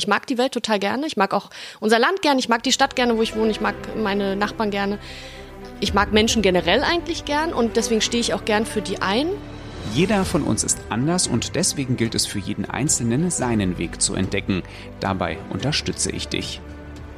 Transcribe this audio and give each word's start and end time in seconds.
Ich 0.00 0.08
mag 0.08 0.26
die 0.26 0.38
Welt 0.38 0.52
total 0.52 0.78
gerne. 0.78 1.06
Ich 1.06 1.18
mag 1.18 1.34
auch 1.34 1.50
unser 1.78 1.98
Land 1.98 2.22
gerne. 2.22 2.40
Ich 2.40 2.48
mag 2.48 2.62
die 2.62 2.72
Stadt 2.72 2.96
gerne, 2.96 3.18
wo 3.18 3.22
ich 3.22 3.36
wohne. 3.36 3.50
Ich 3.50 3.60
mag 3.60 3.74
meine 3.98 4.34
Nachbarn 4.34 4.70
gerne. 4.70 4.98
Ich 5.78 5.92
mag 5.92 6.10
Menschen 6.10 6.40
generell 6.40 6.82
eigentlich 6.82 7.26
gern 7.26 7.52
und 7.52 7.76
deswegen 7.76 8.00
stehe 8.00 8.22
ich 8.22 8.32
auch 8.32 8.46
gern 8.46 8.64
für 8.64 8.80
die 8.80 9.02
ein. 9.02 9.26
Jeder 9.92 10.24
von 10.24 10.42
uns 10.42 10.64
ist 10.64 10.78
anders 10.88 11.26
und 11.26 11.54
deswegen 11.54 11.98
gilt 11.98 12.14
es 12.14 12.24
für 12.24 12.38
jeden 12.38 12.64
Einzelnen, 12.64 13.30
seinen 13.30 13.76
Weg 13.76 14.00
zu 14.00 14.14
entdecken. 14.14 14.62
Dabei 15.00 15.36
unterstütze 15.50 16.10
ich 16.10 16.28
dich. 16.28 16.62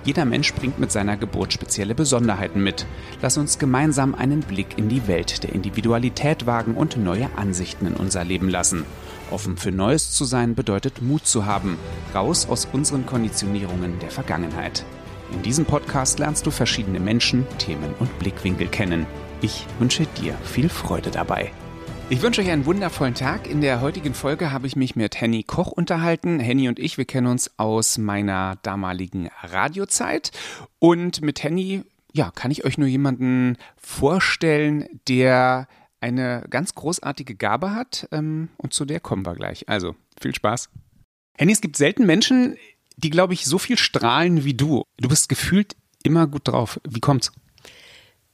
Jeder 0.05 0.25
Mensch 0.25 0.53
bringt 0.53 0.81
mit 0.81 0.91
seiner 0.91 1.17
Geburt 1.17 1.53
spezielle 1.53 1.95
Besonderheiten 1.95 2.65
mit. 2.65 2.85
Lass 3.21 3.39
uns 3.39 3.61
gemeinsam 3.61 4.17
einen 4.17 4.41
Blick 4.41 4.77
in 4.77 4.89
die 4.89 5.07
Welt 5.07 5.45
der 5.45 5.53
Individualität 5.53 6.47
wagen 6.47 6.75
und 6.75 6.97
neue 6.97 7.31
Ansichten 7.37 7.87
in 7.87 7.95
unser 7.95 8.25
Leben 8.25 8.49
lassen. 8.49 8.85
Offen 9.33 9.57
für 9.57 9.73
Neues 9.73 10.13
zu 10.13 10.25
sein 10.25 10.55
bedeutet 10.55 11.03
Mut 11.03 11.27
zu 11.27 11.47
haben, 11.47 11.79
raus 12.15 12.47
aus 12.49 12.69
unseren 12.73 13.07
Konditionierungen 13.07 13.99
der 13.99 14.11
Vergangenheit. 14.11 14.85
In 15.33 15.43
diesem 15.43 15.65
Podcast 15.65 16.19
lernst 16.19 16.47
du 16.47 16.51
verschiedene 16.51 17.01
Menschen, 17.01 17.47
Themen 17.59 17.95
und 17.99 18.19
Blickwinkel 18.19 18.69
kennen. 18.69 19.07
Ich 19.41 19.67
wünsche 19.79 20.07
dir 20.21 20.35
viel 20.45 20.69
Freude 20.69 21.11
dabei. 21.11 21.51
Ich 22.11 22.21
wünsche 22.21 22.43
euch 22.43 22.51
einen 22.51 22.67
wundervollen 22.67 23.15
Tag. 23.15 23.49
In 23.49 23.63
der 23.63 23.81
heutigen 23.81 24.13
Folge 24.13 24.53
habe 24.53 24.67
ich 24.67 24.77
mich 24.77 24.97
mit 24.97 25.19
Henny 25.19 25.45
Koch 25.45 25.73
unterhalten. 25.73 26.39
Henny 26.39 26.69
und 26.69 26.79
ich, 26.79 26.99
wir 26.99 27.07
kennen 27.07 27.27
uns 27.27 27.59
aus 27.59 27.97
meiner 27.97 28.59
damaligen 28.63 29.31
Radiozeit. 29.43 30.31
Und 30.79 31.23
mit 31.23 31.43
Henny, 31.43 31.85
ja, 32.13 32.31
kann 32.35 32.51
ich 32.51 32.67
euch 32.67 32.77
nur 32.77 32.89
jemanden 32.89 33.57
vorstellen, 33.79 34.87
der 35.09 35.69
eine 36.03 36.45
ganz 36.51 36.75
großartige 36.75 37.35
Gabe 37.35 37.75
hat. 37.75 38.09
Ähm, 38.13 38.51
und 38.57 38.75
zu 38.75 38.85
der 38.85 39.01
kommen 39.01 39.25
wir 39.25 39.35
gleich. 39.35 39.69
Also, 39.69 39.95
viel 40.21 40.35
Spaß. 40.35 40.69
Henny, 41.39 41.53
es 41.53 41.61
gibt 41.61 41.77
selten 41.77 42.05
Menschen, 42.05 42.57
die, 42.97 43.11
glaube 43.11 43.33
ich, 43.33 43.45
so 43.47 43.59
viel 43.59 43.79
strahlen 43.79 44.45
wie 44.45 44.55
du. 44.55 44.85
Du 44.99 45.09
bist 45.09 45.29
gefühlt 45.29 45.77
immer 46.03 46.27
gut 46.27 46.49
drauf. 46.49 46.81
Wie 46.89 47.01
kommt's? 47.01 47.33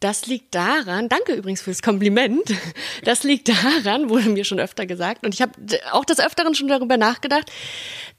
Das 0.01 0.27
liegt 0.27 0.55
daran, 0.55 1.09
danke 1.09 1.35
übrigens 1.35 1.61
fürs 1.61 1.83
Kompliment, 1.83 2.55
das 3.05 3.25
liegt 3.25 3.49
daran, 3.49 4.09
wurde 4.09 4.29
mir 4.29 4.45
schon 4.45 4.61
öfter 4.61 4.87
gesagt, 4.87 5.27
und 5.27 5.35
ich 5.35 5.43
habe 5.43 5.53
auch 5.91 6.05
des 6.05 6.21
Öfteren 6.21 6.55
schon 6.55 6.69
darüber 6.69 6.97
nachgedacht, 6.97 7.51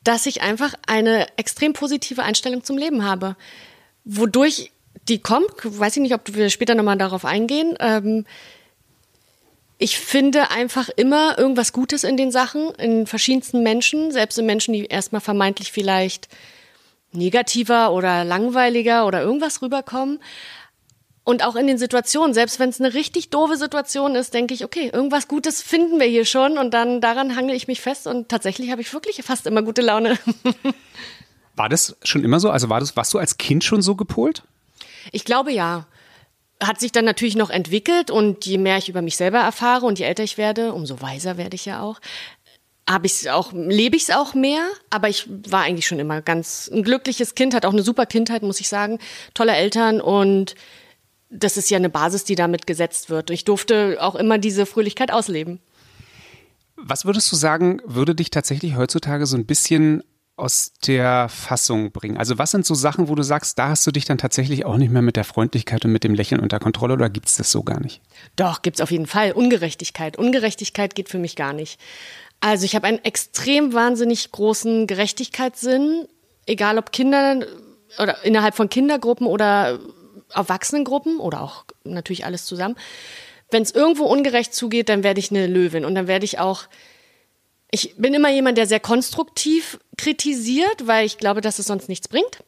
dass 0.04 0.26
ich 0.26 0.42
einfach 0.42 0.74
eine 0.88 1.28
extrem 1.38 1.72
positive 1.72 2.22
Einstellung 2.22 2.66
zum 2.66 2.78
Leben 2.78 3.06
habe. 3.06 3.38
Wodurch 4.04 4.74
die 5.08 5.20
kommt, 5.20 5.54
weiß 5.64 5.96
ich 5.96 6.02
nicht, 6.02 6.14
ob 6.14 6.34
wir 6.34 6.50
später 6.50 6.76
nochmal 6.76 6.98
darauf 6.98 7.24
eingehen. 7.24 7.76
Ähm, 7.80 8.26
ich 9.82 9.98
finde 9.98 10.52
einfach 10.52 10.90
immer 10.90 11.40
irgendwas 11.40 11.72
Gutes 11.72 12.04
in 12.04 12.18
den 12.18 12.32
Sachen, 12.32 12.70
in 12.76 13.08
verschiedensten 13.08 13.64
Menschen, 13.64 14.12
selbst 14.12 14.38
in 14.38 14.46
Menschen, 14.46 14.74
die 14.74 14.86
erstmal 14.86 15.22
vermeintlich 15.22 15.72
vielleicht 15.72 16.28
negativer 17.14 17.94
oder 17.94 18.26
langweiliger 18.26 19.08
oder 19.08 19.22
irgendwas 19.22 19.62
rüberkommen. 19.62 20.20
Und 21.24 21.46
auch 21.46 21.56
in 21.56 21.66
den 21.66 21.78
Situationen, 21.78 22.34
selbst 22.34 22.60
wenn 22.60 22.70
es 22.70 22.82
eine 22.82 22.94
richtig 22.94 23.30
doofe 23.30 23.56
Situation 23.56 24.16
ist, 24.16 24.34
denke 24.34 24.54
ich, 24.54 24.66
okay, 24.66 24.90
irgendwas 24.92 25.30
Gutes 25.30 25.62
finden 25.62 25.98
wir 25.98 26.08
hier 26.08 26.26
schon 26.26 26.58
und 26.58 26.74
dann 26.74 27.00
daran 27.00 27.38
hangel 27.38 27.56
ich 27.56 27.68
mich 27.68 27.80
fest 27.80 28.06
und 28.06 28.28
tatsächlich 28.28 28.72
habe 28.72 28.82
ich 28.82 28.92
wirklich 28.94 29.24
fast 29.24 29.48
immer 29.48 29.62
gute 29.62 29.82
Laune. 29.82 30.20
War 31.56 31.70
das 31.70 31.96
schon 32.04 32.26
immer 32.26 32.42
so? 32.42 32.50
Also 32.50 32.68
war 32.70 32.82
das, 32.82 32.98
warst 32.98 33.14
du 33.14 33.18
als 33.18 33.38
Kind 33.38 33.64
schon 33.64 33.82
so 33.82 33.96
gepolt? 33.96 34.44
Ich 35.14 35.24
glaube 35.24 35.54
ja. 35.54 35.88
Hat 36.62 36.80
sich 36.80 36.92
dann 36.92 37.06
natürlich 37.06 37.36
noch 37.36 37.50
entwickelt 37.50 38.12
und 38.12 38.46
je 38.46 38.58
mehr 38.58 38.78
ich 38.78 38.90
über 38.90 39.02
mich 39.02 39.16
selber 39.16 39.40
erfahre 39.40 39.86
und 39.86 39.98
je 39.98 40.06
älter 40.06 40.24
ich 40.24 40.38
werde, 40.38 40.74
umso 40.74 41.02
weiser 41.02 41.38
werde 41.38 41.56
ich 41.56 41.66
ja 41.66 41.82
auch 41.82 42.00
habe 42.90 43.06
ich 43.06 43.30
auch 43.30 43.54
lebe 43.54 43.96
ich 43.96 44.04
es 44.04 44.10
auch 44.10 44.34
mehr, 44.34 44.68
aber 44.90 45.10
ich 45.10 45.30
war 45.48 45.62
eigentlich 45.62 45.86
schon 45.86 46.00
immer 46.00 46.24
ganz 46.24 46.70
ein 46.74 46.84
glückliches 46.84 47.36
Kind, 47.36 47.54
hat 47.54 47.66
auch 47.66 47.74
eine 47.74 47.84
super 47.84 48.08
Kindheit, 48.08 48.42
muss 48.42 48.60
ich 48.60 48.68
sagen, 48.68 48.98
tolle 49.36 49.54
Eltern 49.54 50.02
und 50.02 50.56
das 51.30 51.58
ist 51.58 51.70
ja 51.70 51.78
eine 51.78 51.92
Basis, 51.92 52.24
die 52.24 52.34
damit 52.34 52.66
gesetzt 52.66 53.12
wird. 53.12 53.30
Ich 53.30 53.46
durfte 53.46 53.98
auch 54.02 54.16
immer 54.16 54.40
diese 54.40 54.66
Fröhlichkeit 54.66 55.12
ausleben. 55.12 55.60
Was 56.76 57.06
würdest 57.06 57.32
du 57.32 57.36
sagen, 57.36 57.80
würde 57.86 58.16
dich 58.16 58.32
tatsächlich 58.32 58.76
heutzutage 58.76 59.28
so 59.28 59.38
ein 59.38 59.46
bisschen 59.46 60.04
aus 60.40 60.74
der 60.86 61.30
Fassung 61.30 61.92
bringen? 61.92 62.18
Also 62.18 62.38
was 62.38 62.52
sind 62.52 62.66
so 62.66 62.74
Sachen, 62.74 63.08
wo 63.08 63.16
du 63.16 63.24
sagst, 63.24 63.60
da 63.60 63.70
hast 63.70 63.86
du 63.86 63.92
dich 63.92 64.06
dann 64.06 64.18
tatsächlich 64.18 64.66
auch 64.66 64.78
nicht 64.78 64.92
mehr 64.92 65.02
mit 65.02 65.16
der 65.16 65.24
Freundlichkeit 65.24 65.86
und 65.86 65.92
mit 65.92 66.04
dem 66.04 66.14
Lächeln 66.14 66.42
unter 66.42 66.60
Kontrolle 66.60 66.94
oder 66.94 67.10
gibt 67.10 67.28
es 67.28 67.36
das 67.36 67.52
so 67.52 67.64
gar 67.64 67.80
nicht? 67.80 68.02
Doch, 68.36 68.62
gibt 68.62 68.78
es 68.78 68.82
auf 68.82 68.92
jeden 68.92 69.06
Fall. 69.08 69.32
Ungerechtigkeit. 69.32 70.18
Ungerechtigkeit 70.18 70.96
geht 70.96 71.10
für 71.10 71.20
mich 71.20 71.36
gar 71.36 71.54
nicht. 71.54 71.80
Also 72.40 72.66
ich 72.66 72.76
habe 72.76 72.88
einen 72.88 73.04
extrem 73.04 73.74
wahnsinnig 73.74 74.32
großen 74.32 74.88
Gerechtigkeitssinn, 74.88 76.08
egal 76.46 76.78
ob 76.78 76.92
Kinder 76.92 77.46
oder 78.02 78.24
innerhalb 78.24 78.56
von 78.56 78.70
Kindergruppen 78.70 79.28
oder 79.28 79.80
Erwachsenengruppen 80.34 81.20
oder 81.20 81.42
auch 81.42 81.66
natürlich 81.84 82.26
alles 82.26 82.46
zusammen. 82.46 82.76
Wenn 83.52 83.64
es 83.64 83.72
irgendwo 83.72 84.06
ungerecht 84.06 84.54
zugeht, 84.54 84.90
dann 84.90 85.04
werde 85.04 85.20
ich 85.20 85.32
eine 85.32 85.48
Löwin 85.48 85.86
und 85.86 85.96
dann 85.96 86.08
werde 86.08 86.26
ich 86.26 86.40
auch 86.40 86.66
ich 87.72 87.96
bin 87.98 88.14
immer 88.14 88.32
jemand, 88.32 88.58
der 88.58 88.68
sehr 88.68 88.80
konstruktiv 88.80 89.80
kritisiert, 89.98 90.88
weil 90.88 91.06
ich 91.06 91.18
glaube, 91.18 91.42
dass 91.42 91.60
es 91.60 91.68
sonst 91.68 91.90
nichts 91.90 92.08
bringt. 92.08 92.44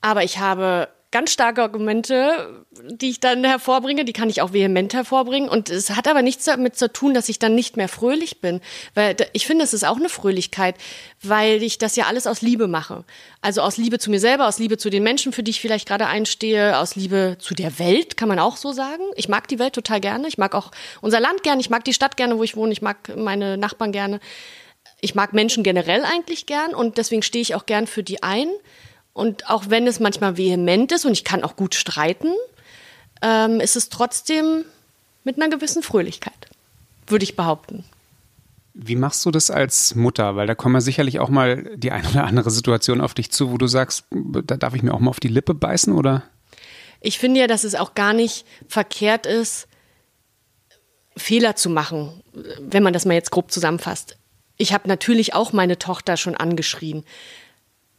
Aber 0.00 0.24
ich 0.24 0.38
habe 0.38 0.88
ganz 1.16 1.32
starke 1.32 1.62
Argumente, 1.62 2.66
die 2.90 3.08
ich 3.08 3.20
dann 3.20 3.42
hervorbringe, 3.42 4.04
die 4.04 4.12
kann 4.12 4.28
ich 4.28 4.42
auch 4.42 4.52
vehement 4.52 4.92
hervorbringen. 4.92 5.48
Und 5.48 5.70
es 5.70 5.88
hat 5.96 6.06
aber 6.08 6.20
nichts 6.20 6.44
damit 6.44 6.76
zu 6.76 6.92
tun, 6.92 7.14
dass 7.14 7.30
ich 7.30 7.38
dann 7.38 7.54
nicht 7.54 7.78
mehr 7.78 7.88
fröhlich 7.88 8.42
bin. 8.42 8.60
Weil 8.92 9.16
ich 9.32 9.46
finde, 9.46 9.64
es 9.64 9.72
ist 9.72 9.86
auch 9.86 9.96
eine 9.96 10.10
Fröhlichkeit, 10.10 10.74
weil 11.22 11.62
ich 11.62 11.78
das 11.78 11.96
ja 11.96 12.04
alles 12.04 12.26
aus 12.26 12.42
Liebe 12.42 12.68
mache. 12.68 13.02
Also 13.40 13.62
aus 13.62 13.78
Liebe 13.78 13.98
zu 13.98 14.10
mir 14.10 14.20
selber, 14.20 14.46
aus 14.46 14.58
Liebe 14.58 14.76
zu 14.76 14.90
den 14.90 15.02
Menschen, 15.02 15.32
für 15.32 15.42
die 15.42 15.52
ich 15.52 15.60
vielleicht 15.62 15.88
gerade 15.88 16.06
einstehe, 16.06 16.78
aus 16.78 16.96
Liebe 16.96 17.38
zu 17.38 17.54
der 17.54 17.78
Welt, 17.78 18.18
kann 18.18 18.28
man 18.28 18.38
auch 18.38 18.58
so 18.58 18.72
sagen. 18.72 19.04
Ich 19.14 19.30
mag 19.30 19.48
die 19.48 19.58
Welt 19.58 19.72
total 19.72 20.02
gerne. 20.02 20.28
Ich 20.28 20.36
mag 20.36 20.54
auch 20.54 20.70
unser 21.00 21.18
Land 21.18 21.44
gerne. 21.44 21.62
Ich 21.62 21.70
mag 21.70 21.82
die 21.84 21.94
Stadt 21.94 22.18
gerne, 22.18 22.36
wo 22.36 22.42
ich 22.42 22.56
wohne. 22.56 22.74
Ich 22.74 22.82
mag 22.82 23.16
meine 23.16 23.56
Nachbarn 23.56 23.90
gerne. 23.90 24.20
Ich 25.00 25.14
mag 25.14 25.32
Menschen 25.32 25.62
generell 25.62 26.04
eigentlich 26.04 26.44
gern 26.44 26.74
und 26.74 26.98
deswegen 26.98 27.22
stehe 27.22 27.40
ich 27.40 27.54
auch 27.54 27.64
gern 27.64 27.86
für 27.86 28.02
die 28.02 28.22
ein. 28.22 28.48
Und 29.16 29.48
auch 29.48 29.70
wenn 29.70 29.86
es 29.86 29.98
manchmal 29.98 30.36
vehement 30.36 30.92
ist 30.92 31.06
und 31.06 31.12
ich 31.12 31.24
kann 31.24 31.42
auch 31.42 31.56
gut 31.56 31.74
streiten, 31.74 32.28
ähm, 33.22 33.60
ist 33.60 33.74
es 33.74 33.88
trotzdem 33.88 34.66
mit 35.24 35.40
einer 35.40 35.48
gewissen 35.48 35.82
Fröhlichkeit, 35.82 36.50
würde 37.06 37.24
ich 37.24 37.34
behaupten. 37.34 37.82
Wie 38.74 38.94
machst 38.94 39.24
du 39.24 39.30
das 39.30 39.50
als 39.50 39.94
Mutter? 39.94 40.36
Weil 40.36 40.46
da 40.46 40.54
kommen 40.54 40.74
ja 40.74 40.82
sicherlich 40.82 41.18
auch 41.18 41.30
mal 41.30 41.62
die 41.78 41.92
eine 41.92 42.06
oder 42.10 42.24
andere 42.24 42.50
Situation 42.50 43.00
auf 43.00 43.14
dich 43.14 43.30
zu, 43.30 43.50
wo 43.50 43.56
du 43.56 43.66
sagst, 43.66 44.04
da 44.10 44.58
darf 44.58 44.74
ich 44.74 44.82
mir 44.82 44.92
auch 44.92 45.00
mal 45.00 45.08
auf 45.08 45.20
die 45.20 45.28
Lippe 45.28 45.54
beißen, 45.54 45.94
oder? 45.94 46.22
Ich 47.00 47.18
finde 47.18 47.40
ja, 47.40 47.46
dass 47.46 47.64
es 47.64 47.74
auch 47.74 47.94
gar 47.94 48.12
nicht 48.12 48.44
verkehrt 48.68 49.24
ist, 49.24 49.66
Fehler 51.16 51.56
zu 51.56 51.70
machen, 51.70 52.22
wenn 52.60 52.82
man 52.82 52.92
das 52.92 53.06
mal 53.06 53.14
jetzt 53.14 53.30
grob 53.30 53.50
zusammenfasst. 53.50 54.18
Ich 54.58 54.74
habe 54.74 54.88
natürlich 54.88 55.32
auch 55.32 55.54
meine 55.54 55.78
Tochter 55.78 56.18
schon 56.18 56.36
angeschrien 56.36 57.02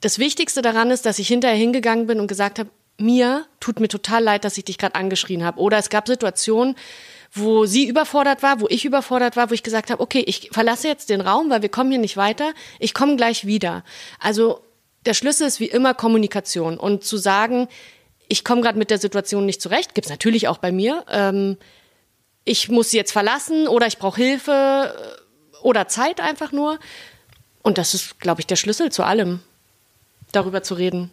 das 0.01 0.19
Wichtigste 0.19 0.61
daran 0.61 0.91
ist, 0.91 1.05
dass 1.05 1.19
ich 1.19 1.27
hinterher 1.27 1.57
hingegangen 1.57 2.07
bin 2.07 2.19
und 2.19 2.27
gesagt 2.27 2.59
habe, 2.59 2.69
mir 2.99 3.45
tut 3.59 3.79
mir 3.79 3.87
total 3.87 4.23
leid, 4.23 4.43
dass 4.43 4.57
ich 4.57 4.65
dich 4.65 4.77
gerade 4.77 4.95
angeschrien 4.95 5.43
habe. 5.43 5.59
Oder 5.59 5.77
es 5.77 5.89
gab 5.89 6.07
Situationen, 6.07 6.75
wo 7.33 7.65
sie 7.65 7.87
überfordert 7.87 8.41
war, 8.41 8.59
wo 8.59 8.67
ich 8.69 8.85
überfordert 8.85 9.35
war, 9.35 9.49
wo 9.49 9.53
ich 9.53 9.63
gesagt 9.63 9.91
habe, 9.91 10.01
okay, 10.01 10.23
ich 10.25 10.49
verlasse 10.51 10.87
jetzt 10.87 11.09
den 11.09 11.21
Raum, 11.21 11.49
weil 11.49 11.61
wir 11.61 11.69
kommen 11.69 11.91
hier 11.91 11.99
nicht 11.99 12.17
weiter. 12.17 12.53
Ich 12.79 12.93
komme 12.93 13.15
gleich 13.15 13.45
wieder. 13.45 13.83
Also 14.19 14.61
der 15.05 15.13
Schlüssel 15.13 15.47
ist 15.47 15.59
wie 15.59 15.67
immer 15.67 15.93
Kommunikation 15.93 16.77
und 16.77 17.03
zu 17.03 17.17
sagen, 17.17 17.67
ich 18.27 18.43
komme 18.43 18.61
gerade 18.61 18.77
mit 18.77 18.89
der 18.89 18.97
Situation 18.97 19.45
nicht 19.45 19.61
zurecht, 19.61 19.93
gibt's 19.95 20.09
natürlich 20.09 20.47
auch 20.47 20.57
bei 20.57 20.71
mir. 20.71 21.05
Ähm, 21.09 21.57
ich 22.43 22.69
muss 22.69 22.89
sie 22.89 22.97
jetzt 22.97 23.11
verlassen 23.11 23.67
oder 23.67 23.87
ich 23.87 23.97
brauche 23.97 24.21
Hilfe 24.21 25.17
oder 25.61 25.87
Zeit 25.87 26.19
einfach 26.19 26.51
nur. 26.51 26.79
Und 27.61 27.77
das 27.77 27.93
ist, 27.93 28.19
glaube 28.19 28.41
ich, 28.41 28.47
der 28.47 28.55
Schlüssel 28.55 28.91
zu 28.91 29.03
allem 29.03 29.41
darüber 30.31 30.63
zu 30.63 30.73
reden. 30.73 31.11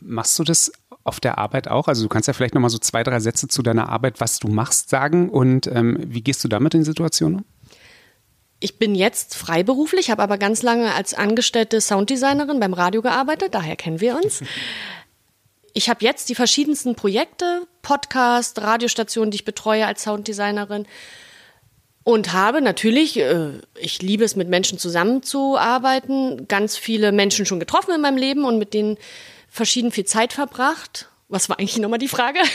Machst 0.00 0.38
du 0.38 0.44
das 0.44 0.72
auf 1.02 1.20
der 1.20 1.38
Arbeit 1.38 1.68
auch? 1.68 1.88
Also 1.88 2.02
du 2.02 2.08
kannst 2.08 2.26
ja 2.26 2.32
vielleicht 2.32 2.54
noch 2.54 2.60
mal 2.60 2.70
so 2.70 2.78
zwei, 2.78 3.02
drei 3.02 3.20
Sätze 3.20 3.48
zu 3.48 3.62
deiner 3.62 3.88
Arbeit, 3.88 4.20
was 4.20 4.38
du 4.38 4.48
machst, 4.48 4.90
sagen 4.90 5.28
und 5.30 5.66
ähm, 5.66 5.98
wie 6.00 6.22
gehst 6.22 6.42
du 6.44 6.48
damit 6.48 6.74
in 6.74 6.84
Situationen 6.84 7.40
um? 7.40 7.44
Ich 8.60 8.78
bin 8.78 8.94
jetzt 8.94 9.34
freiberuflich, 9.34 10.10
habe 10.10 10.22
aber 10.22 10.38
ganz 10.38 10.62
lange 10.62 10.94
als 10.94 11.12
angestellte 11.12 11.80
Sounddesignerin 11.80 12.60
beim 12.60 12.72
Radio 12.72 13.02
gearbeitet, 13.02 13.54
daher 13.54 13.76
kennen 13.76 14.00
wir 14.00 14.16
uns. 14.16 14.42
Ich 15.76 15.88
habe 15.88 16.04
jetzt 16.04 16.28
die 16.28 16.36
verschiedensten 16.36 16.94
Projekte, 16.94 17.66
Podcast, 17.82 18.62
Radiostationen, 18.62 19.32
die 19.32 19.38
ich 19.38 19.44
betreue 19.44 19.84
als 19.84 20.04
Sounddesignerin 20.04 20.86
und 22.04 22.32
habe 22.32 22.60
natürlich, 22.60 23.18
äh, 23.18 23.50
ich 23.78 24.00
liebe 24.02 24.24
es, 24.24 24.36
mit 24.36 24.48
Menschen 24.48 24.78
zusammenzuarbeiten, 24.78 26.46
ganz 26.46 26.76
viele 26.76 27.12
Menschen 27.12 27.46
schon 27.46 27.60
getroffen 27.60 27.94
in 27.94 28.00
meinem 28.00 28.18
Leben 28.18 28.44
und 28.44 28.58
mit 28.58 28.74
denen 28.74 28.98
verschieden 29.48 29.90
viel 29.90 30.04
Zeit 30.04 30.32
verbracht. 30.32 31.08
Was 31.28 31.48
war 31.48 31.58
eigentlich 31.58 31.78
nochmal 31.78 31.98
die 31.98 32.08
Frage? 32.08 32.38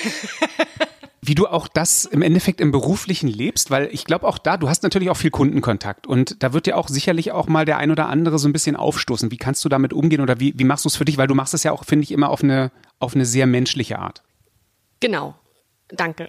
wie 1.22 1.36
du 1.36 1.48
auch 1.48 1.68
das 1.68 2.06
im 2.06 2.22
Endeffekt 2.22 2.62
im 2.62 2.72
beruflichen 2.72 3.28
lebst, 3.28 3.72
weil 3.72 3.90
ich 3.92 4.06
glaube 4.06 4.28
auch 4.28 4.38
da, 4.38 4.58
du 4.58 4.70
hast 4.70 4.84
natürlich 4.84 5.10
auch 5.10 5.18
viel 5.18 5.32
Kundenkontakt 5.32 6.08
und 6.08 6.42
da 6.42 6.54
wird 6.54 6.66
dir 6.66 6.78
auch 6.78 6.88
sicherlich 6.88 7.32
auch 7.32 7.48
mal 7.48 7.66
der 7.66 7.78
ein 7.78 7.92
oder 7.92 8.08
andere 8.08 8.40
so 8.40 8.48
ein 8.48 8.54
bisschen 8.54 8.76
aufstoßen. 8.76 9.30
Wie 9.32 9.38
kannst 9.38 9.64
du 9.66 9.70
damit 9.70 9.94
umgehen 9.94 10.22
oder 10.22 10.40
wie, 10.40 10.54
wie 10.58 10.64
machst 10.64 10.86
du 10.86 10.90
es 10.90 10.96
für 10.96 11.06
dich? 11.06 11.18
Weil 11.18 11.28
du 11.28 11.36
machst 11.36 11.54
es 11.54 11.64
ja 11.64 11.72
auch, 11.72 11.84
finde 11.84 12.04
ich, 12.04 12.12
immer 12.12 12.30
auf 12.30 12.44
eine, 12.44 12.72
auf 13.00 13.16
eine 13.16 13.26
sehr 13.26 13.48
menschliche 13.48 14.00
Art. 14.00 14.24
Genau. 15.02 15.36
Danke. 15.90 16.28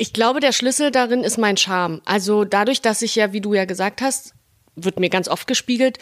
Ich 0.00 0.12
glaube, 0.12 0.38
der 0.38 0.52
Schlüssel 0.52 0.92
darin 0.92 1.24
ist 1.24 1.38
mein 1.38 1.56
Charme. 1.56 2.00
Also 2.04 2.44
dadurch, 2.44 2.80
dass 2.80 3.02
ich 3.02 3.16
ja, 3.16 3.32
wie 3.32 3.40
du 3.40 3.52
ja 3.52 3.64
gesagt 3.64 4.00
hast, 4.00 4.32
wird 4.76 5.00
mir 5.00 5.10
ganz 5.10 5.26
oft 5.26 5.48
gespiegelt, 5.48 5.98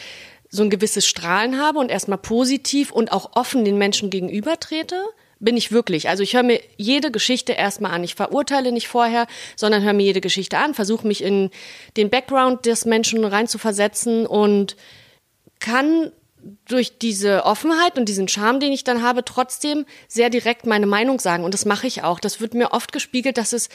so 0.50 0.62
ein 0.62 0.68
gewisses 0.68 1.06
Strahlen 1.06 1.58
habe 1.58 1.78
und 1.78 1.90
erstmal 1.90 2.18
positiv 2.18 2.92
und 2.92 3.10
auch 3.10 3.30
offen 3.34 3.64
den 3.64 3.78
Menschen 3.78 4.10
gegenüber 4.10 4.60
trete, 4.60 5.02
bin 5.40 5.56
ich 5.56 5.72
wirklich. 5.72 6.10
Also 6.10 6.22
ich 6.22 6.34
höre 6.34 6.42
mir 6.42 6.60
jede 6.76 7.10
Geschichte 7.10 7.52
erstmal 7.52 7.92
an. 7.92 8.04
Ich 8.04 8.16
verurteile 8.16 8.70
nicht 8.70 8.86
vorher, 8.86 9.26
sondern 9.56 9.82
höre 9.82 9.94
mir 9.94 10.04
jede 10.04 10.20
Geschichte 10.20 10.58
an, 10.58 10.74
versuche 10.74 11.06
mich 11.06 11.24
in 11.24 11.48
den 11.96 12.10
Background 12.10 12.66
des 12.66 12.84
Menschen 12.84 13.24
reinzuversetzen 13.24 14.26
und 14.26 14.76
kann 15.58 16.12
durch 16.66 16.98
diese 16.98 17.44
Offenheit 17.44 17.98
und 17.98 18.08
diesen 18.08 18.28
Charme, 18.28 18.60
den 18.60 18.72
ich 18.72 18.84
dann 18.84 19.02
habe, 19.02 19.24
trotzdem 19.24 19.86
sehr 20.08 20.30
direkt 20.30 20.66
meine 20.66 20.86
Meinung 20.86 21.20
sagen. 21.20 21.44
Und 21.44 21.54
das 21.54 21.64
mache 21.64 21.86
ich 21.86 22.02
auch. 22.02 22.20
Das 22.20 22.40
wird 22.40 22.54
mir 22.54 22.72
oft 22.72 22.92
gespiegelt, 22.92 23.38
dass 23.38 23.52
es 23.52 23.68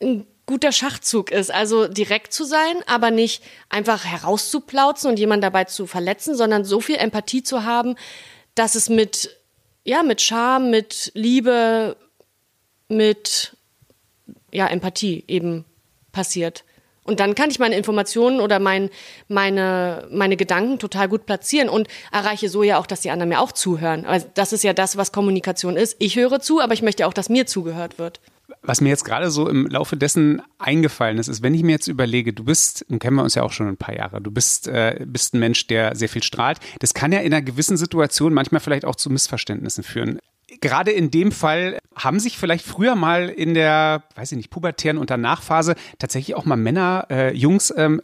ein 0.00 0.26
guter 0.46 0.72
Schachzug 0.72 1.30
ist. 1.30 1.52
Also 1.52 1.88
direkt 1.88 2.32
zu 2.32 2.44
sein, 2.44 2.76
aber 2.86 3.10
nicht 3.10 3.42
einfach 3.68 4.04
herauszuplauzen 4.04 5.10
und 5.10 5.18
jemanden 5.18 5.42
dabei 5.42 5.64
zu 5.64 5.86
verletzen, 5.86 6.36
sondern 6.36 6.64
so 6.64 6.80
viel 6.80 6.96
Empathie 6.96 7.42
zu 7.42 7.64
haben, 7.64 7.96
dass 8.54 8.74
es 8.74 8.88
mit 8.88 9.38
ja, 9.88 10.02
mit 10.02 10.20
Charme, 10.20 10.68
mit 10.68 11.10
Liebe, 11.14 11.96
mit 12.88 13.56
ja, 14.52 14.66
Empathie 14.66 15.24
eben 15.26 15.64
passiert. 16.12 16.62
Und 17.08 17.20
dann 17.20 17.34
kann 17.34 17.50
ich 17.50 17.58
meine 17.58 17.76
Informationen 17.76 18.40
oder 18.40 18.58
mein, 18.58 18.90
meine, 19.28 20.06
meine 20.10 20.36
Gedanken 20.36 20.78
total 20.78 21.08
gut 21.08 21.26
platzieren 21.26 21.68
und 21.68 21.88
erreiche 22.12 22.48
so 22.48 22.62
ja 22.62 22.78
auch, 22.78 22.86
dass 22.86 23.00
die 23.00 23.10
anderen 23.10 23.30
mir 23.30 23.40
auch 23.40 23.52
zuhören. 23.52 24.04
Also 24.04 24.26
das 24.34 24.52
ist 24.52 24.62
ja 24.62 24.72
das, 24.72 24.96
was 24.96 25.10
Kommunikation 25.10 25.76
ist. 25.76 25.96
Ich 25.98 26.16
höre 26.16 26.40
zu, 26.40 26.60
aber 26.60 26.74
ich 26.74 26.82
möchte 26.82 27.06
auch, 27.06 27.12
dass 27.12 27.28
mir 27.28 27.46
zugehört 27.46 27.98
wird 27.98 28.20
was 28.62 28.80
mir 28.80 28.88
jetzt 28.88 29.04
gerade 29.04 29.30
so 29.30 29.48
im 29.48 29.66
Laufe 29.66 29.96
dessen 29.96 30.42
eingefallen 30.58 31.18
ist, 31.18 31.28
ist, 31.28 31.42
wenn 31.42 31.54
ich 31.54 31.62
mir 31.62 31.72
jetzt 31.72 31.86
überlege, 31.86 32.32
du 32.32 32.44
bist, 32.44 32.84
nun 32.88 32.98
kennen 32.98 33.16
wir 33.16 33.22
uns 33.22 33.34
ja 33.34 33.42
auch 33.42 33.52
schon 33.52 33.68
ein 33.68 33.76
paar 33.76 33.94
Jahre, 33.94 34.20
du 34.20 34.30
bist, 34.30 34.68
äh, 34.68 35.04
bist 35.06 35.34
ein 35.34 35.40
Mensch, 35.40 35.66
der 35.66 35.94
sehr 35.94 36.08
viel 36.08 36.22
strahlt. 36.22 36.58
Das 36.80 36.94
kann 36.94 37.12
ja 37.12 37.20
in 37.20 37.32
einer 37.32 37.42
gewissen 37.42 37.76
Situation 37.76 38.32
manchmal 38.32 38.60
vielleicht 38.60 38.84
auch 38.84 38.96
zu 38.96 39.10
Missverständnissen 39.10 39.84
führen. 39.84 40.18
Gerade 40.60 40.92
in 40.92 41.10
dem 41.10 41.30
Fall 41.30 41.78
haben 41.94 42.20
sich 42.20 42.38
vielleicht 42.38 42.64
früher 42.64 42.94
mal 42.94 43.28
in 43.28 43.54
der, 43.54 44.04
weiß 44.14 44.32
ich 44.32 44.36
nicht, 44.36 44.50
pubertären 44.50 44.98
und 44.98 45.10
Nachphase 45.10 45.74
tatsächlich 45.98 46.36
auch 46.36 46.46
mal 46.46 46.56
Männer, 46.56 47.06
äh, 47.10 47.34
Jungs 47.34 47.72
ähm, 47.76 48.00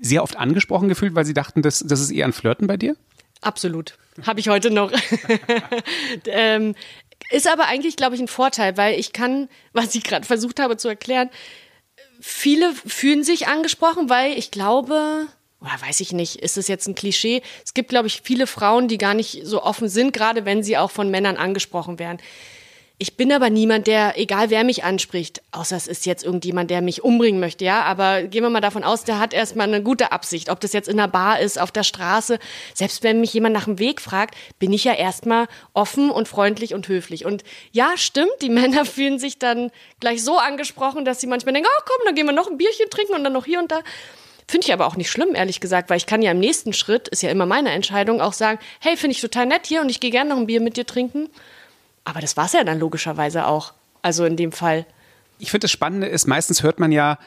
sehr 0.00 0.22
oft 0.22 0.36
angesprochen 0.36 0.88
gefühlt, 0.88 1.14
weil 1.14 1.24
sie 1.24 1.34
dachten, 1.34 1.62
das, 1.62 1.80
das 1.80 2.00
ist 2.00 2.10
eher 2.10 2.24
ein 2.24 2.32
Flirten 2.32 2.66
bei 2.66 2.76
dir? 2.76 2.96
Absolut. 3.42 3.98
Habe 4.26 4.40
ich 4.40 4.48
heute 4.48 4.70
noch. 4.70 4.92
ähm, 6.26 6.74
ist 7.30 7.50
aber 7.50 7.66
eigentlich, 7.66 7.96
glaube 7.96 8.14
ich, 8.14 8.20
ein 8.20 8.28
Vorteil, 8.28 8.76
weil 8.76 8.98
ich 8.98 9.12
kann, 9.12 9.48
was 9.72 9.94
ich 9.94 10.04
gerade 10.04 10.26
versucht 10.26 10.60
habe 10.60 10.76
zu 10.76 10.88
erklären, 10.88 11.30
viele 12.20 12.72
fühlen 12.72 13.24
sich 13.24 13.48
angesprochen, 13.48 14.08
weil 14.08 14.38
ich 14.38 14.50
glaube, 14.50 15.26
oder 15.64 15.86
weiß 15.86 16.00
ich 16.00 16.12
nicht, 16.12 16.36
ist 16.36 16.56
es 16.56 16.68
jetzt 16.68 16.86
ein 16.86 16.94
Klischee? 16.94 17.42
Es 17.64 17.74
gibt, 17.74 17.88
glaube 17.88 18.06
ich, 18.06 18.20
viele 18.22 18.46
Frauen, 18.46 18.88
die 18.88 18.98
gar 18.98 19.14
nicht 19.14 19.40
so 19.44 19.62
offen 19.62 19.88
sind, 19.88 20.12
gerade 20.12 20.44
wenn 20.44 20.62
sie 20.62 20.76
auch 20.76 20.90
von 20.90 21.10
Männern 21.10 21.36
angesprochen 21.36 21.98
werden. 21.98 22.18
Ich 22.96 23.16
bin 23.16 23.32
aber 23.32 23.50
niemand, 23.50 23.88
der, 23.88 24.16
egal 24.20 24.50
wer 24.50 24.62
mich 24.62 24.84
anspricht, 24.84 25.42
außer 25.50 25.74
es 25.74 25.88
ist 25.88 26.06
jetzt 26.06 26.22
irgendjemand, 26.22 26.70
der 26.70 26.80
mich 26.80 27.02
umbringen 27.02 27.40
möchte, 27.40 27.64
ja, 27.64 27.82
aber 27.82 28.22
gehen 28.22 28.44
wir 28.44 28.50
mal 28.50 28.60
davon 28.60 28.84
aus, 28.84 29.02
der 29.02 29.18
hat 29.18 29.34
erstmal 29.34 29.66
eine 29.66 29.82
gute 29.82 30.12
Absicht, 30.12 30.48
ob 30.48 30.60
das 30.60 30.72
jetzt 30.72 30.88
in 30.88 30.98
der 30.98 31.08
Bar 31.08 31.40
ist, 31.40 31.60
auf 31.60 31.72
der 31.72 31.82
Straße. 31.82 32.38
Selbst 32.72 33.02
wenn 33.02 33.20
mich 33.20 33.34
jemand 33.34 33.52
nach 33.52 33.64
dem 33.64 33.80
Weg 33.80 34.00
fragt, 34.00 34.36
bin 34.60 34.72
ich 34.72 34.84
ja 34.84 34.94
erstmal 34.94 35.48
offen 35.72 36.08
und 36.08 36.28
freundlich 36.28 36.72
und 36.72 36.86
höflich. 36.86 37.24
Und 37.24 37.42
ja, 37.72 37.94
stimmt, 37.96 38.30
die 38.42 38.48
Männer 38.50 38.84
fühlen 38.84 39.18
sich 39.18 39.40
dann 39.40 39.72
gleich 39.98 40.22
so 40.22 40.38
angesprochen, 40.38 41.04
dass 41.04 41.20
sie 41.20 41.26
manchmal 41.26 41.54
denken, 41.54 41.68
oh 41.76 41.82
komm, 41.84 42.06
dann 42.06 42.14
gehen 42.14 42.26
wir 42.26 42.32
noch 42.32 42.48
ein 42.48 42.58
Bierchen 42.58 42.90
trinken 42.90 43.14
und 43.14 43.24
dann 43.24 43.32
noch 43.32 43.44
hier 43.44 43.58
und 43.58 43.72
da. 43.72 43.80
Finde 44.46 44.66
ich 44.66 44.72
aber 44.72 44.86
auch 44.86 44.96
nicht 44.96 45.10
schlimm, 45.10 45.34
ehrlich 45.34 45.60
gesagt, 45.60 45.90
weil 45.90 45.96
ich 45.96 46.06
kann 46.06 46.22
ja 46.22 46.30
im 46.30 46.38
nächsten 46.38 46.72
Schritt, 46.72 47.08
ist 47.08 47.22
ja 47.22 47.30
immer 47.30 47.46
meine 47.46 47.70
Entscheidung, 47.70 48.20
auch 48.20 48.34
sagen, 48.34 48.58
hey, 48.80 48.96
finde 48.96 49.14
ich 49.14 49.20
total 49.20 49.46
nett 49.46 49.66
hier 49.66 49.80
und 49.80 49.88
ich 49.88 50.00
gehe 50.00 50.10
gerne 50.10 50.30
noch 50.30 50.36
ein 50.36 50.46
Bier 50.46 50.60
mit 50.60 50.76
dir 50.76 50.86
trinken. 50.86 51.28
Aber 52.04 52.20
das 52.20 52.36
war 52.36 52.46
es 52.46 52.52
ja 52.52 52.64
dann 52.64 52.78
logischerweise 52.78 53.46
auch. 53.46 53.72
Also 54.02 54.26
in 54.26 54.36
dem 54.36 54.52
Fall. 54.52 54.84
Ich 55.38 55.50
finde 55.50 55.64
das 55.64 55.70
Spannende 55.70 56.06
ist, 56.06 56.26
meistens 56.26 56.62
hört 56.62 56.78
man 56.78 56.92
ja, 56.92 57.18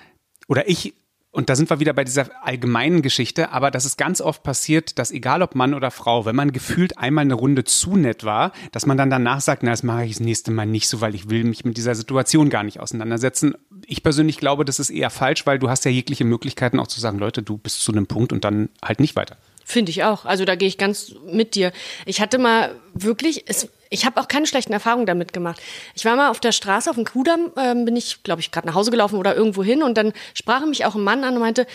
oder 0.48 0.70
ich, 0.70 0.94
und 1.32 1.50
da 1.50 1.56
sind 1.56 1.70
wir 1.70 1.80
wieder 1.80 1.94
bei 1.94 2.04
dieser 2.04 2.30
allgemeinen 2.44 3.02
Geschichte, 3.02 3.52
aber 3.52 3.72
dass 3.72 3.86
es 3.86 3.98
ganz 3.98 4.22
oft 4.22 4.44
passiert, 4.44 5.00
dass 5.00 5.12
egal 5.12 5.42
ob 5.42 5.56
Mann 5.56 5.74
oder 5.74 5.92
Frau, 5.92 6.26
wenn 6.26 6.36
man 6.36 6.52
gefühlt 6.52 6.98
einmal 6.98 7.24
eine 7.24 7.34
Runde 7.34 7.64
zu 7.64 7.96
nett 7.96 8.24
war, 8.24 8.54
dass 8.72 8.86
man 8.86 8.98
dann 8.98 9.10
danach 9.10 9.42
sagt, 9.42 9.64
na, 9.64 9.72
das 9.72 9.84
mache 9.84 10.06
ich 10.06 10.14
das 10.14 10.20
nächste 10.20 10.52
Mal 10.52 10.68
nicht 10.68 10.88
so, 10.88 11.02
weil 11.02 11.16
ich 11.16 11.30
will 11.30 11.44
mich 11.44 11.66
mit 11.66 11.78
dieser 11.78 11.96
Situation 11.96 12.50
gar 12.50 12.64
nicht 12.64 12.80
auseinandersetzen. 12.80 13.56
Ich 13.90 14.04
persönlich 14.04 14.38
glaube, 14.38 14.66
das 14.66 14.80
ist 14.80 14.90
eher 14.90 15.10
falsch, 15.10 15.46
weil 15.46 15.60
du 15.60 15.70
hast 15.70 15.86
ja 15.86 15.92
jegliche 15.92 16.26
Möglichkeiten 16.26 16.78
auch 16.78 16.88
zu 16.88 17.00
sagen, 17.00 17.20
Leute, 17.20 17.42
du 17.42 17.58
bist 17.58 17.80
zu 17.80 17.94
einem 17.94 18.06
Punkt 18.06 18.34
und 18.34 18.44
dann 18.44 18.68
halt 18.84 19.00
nicht 19.00 19.16
weiter. 19.16 19.38
Finde 19.64 19.92
ich 19.92 20.04
auch. 20.04 20.26
Also 20.26 20.44
da 20.44 20.56
gehe 20.56 20.68
ich 20.68 20.78
ganz 20.78 21.16
mit 21.26 21.56
dir. 21.56 21.72
Ich 22.06 22.20
hatte 22.20 22.38
mal 22.38 22.76
wirklich, 22.94 23.46
es, 23.48 23.70
ich 23.90 24.06
habe 24.06 24.20
auch 24.20 24.28
keine 24.28 24.46
schlechten 24.46 24.74
Erfahrungen 24.74 25.06
damit 25.06 25.32
gemacht. 25.32 25.62
Ich 25.96 26.04
war 26.04 26.18
mal 26.18 26.30
auf 26.30 26.42
der 26.42 26.52
Straße 26.52 26.90
auf 26.90 26.98
dem 26.98 27.06
Kudamm, 27.06 27.52
ähm, 27.58 27.86
bin 27.86 27.96
ich, 27.96 28.24
glaube 28.24 28.42
ich, 28.42 28.52
gerade 28.52 28.68
nach 28.68 28.76
Hause 28.76 28.92
gelaufen 28.92 29.18
oder 29.18 29.36
irgendwo 29.36 29.64
hin 29.64 29.84
und 29.84 29.98
dann 29.98 30.12
sprach 30.34 30.66
mich 30.66 30.84
auch 30.84 30.96
ein 30.96 31.04
Mann 31.04 31.24
an 31.24 31.36
und 31.36 31.40
meinte, 31.40 31.66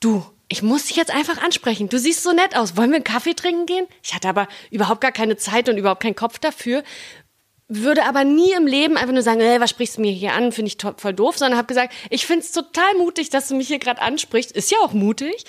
du, 0.00 0.24
ich 0.48 0.62
muss 0.62 0.86
dich 0.86 0.96
jetzt 0.96 1.10
einfach 1.10 1.42
ansprechen. 1.42 1.88
Du 1.88 1.98
siehst 1.98 2.22
so 2.22 2.32
nett 2.32 2.54
aus. 2.54 2.76
Wollen 2.76 2.90
wir 2.90 2.96
einen 2.96 3.04
Kaffee 3.04 3.34
trinken 3.34 3.66
gehen? 3.66 3.86
Ich 4.02 4.14
hatte 4.14 4.28
aber 4.28 4.46
überhaupt 4.70 5.00
gar 5.00 5.12
keine 5.12 5.36
Zeit 5.36 5.68
und 5.68 5.78
überhaupt 5.78 6.02
keinen 6.02 6.14
Kopf 6.14 6.38
dafür. 6.38 6.84
Würde 7.68 8.04
aber 8.04 8.22
nie 8.22 8.52
im 8.52 8.66
Leben 8.66 8.96
einfach 8.96 9.12
nur 9.12 9.22
sagen, 9.22 9.40
äh, 9.40 9.60
was 9.60 9.70
sprichst 9.70 9.96
du 9.96 10.00
mir 10.00 10.12
hier 10.12 10.34
an? 10.34 10.52
Finde 10.52 10.70
ich 10.70 10.78
voll 10.98 11.14
doof, 11.14 11.36
sondern 11.38 11.58
habe 11.58 11.66
gesagt, 11.66 11.92
ich 12.10 12.24
finde 12.24 12.44
es 12.44 12.52
total 12.52 12.94
mutig, 12.94 13.30
dass 13.30 13.48
du 13.48 13.56
mich 13.56 13.66
hier 13.66 13.80
gerade 13.80 14.00
ansprichst. 14.00 14.52
Ist 14.52 14.70
ja 14.70 14.78
auch 14.78 14.92
mutig 14.92 15.44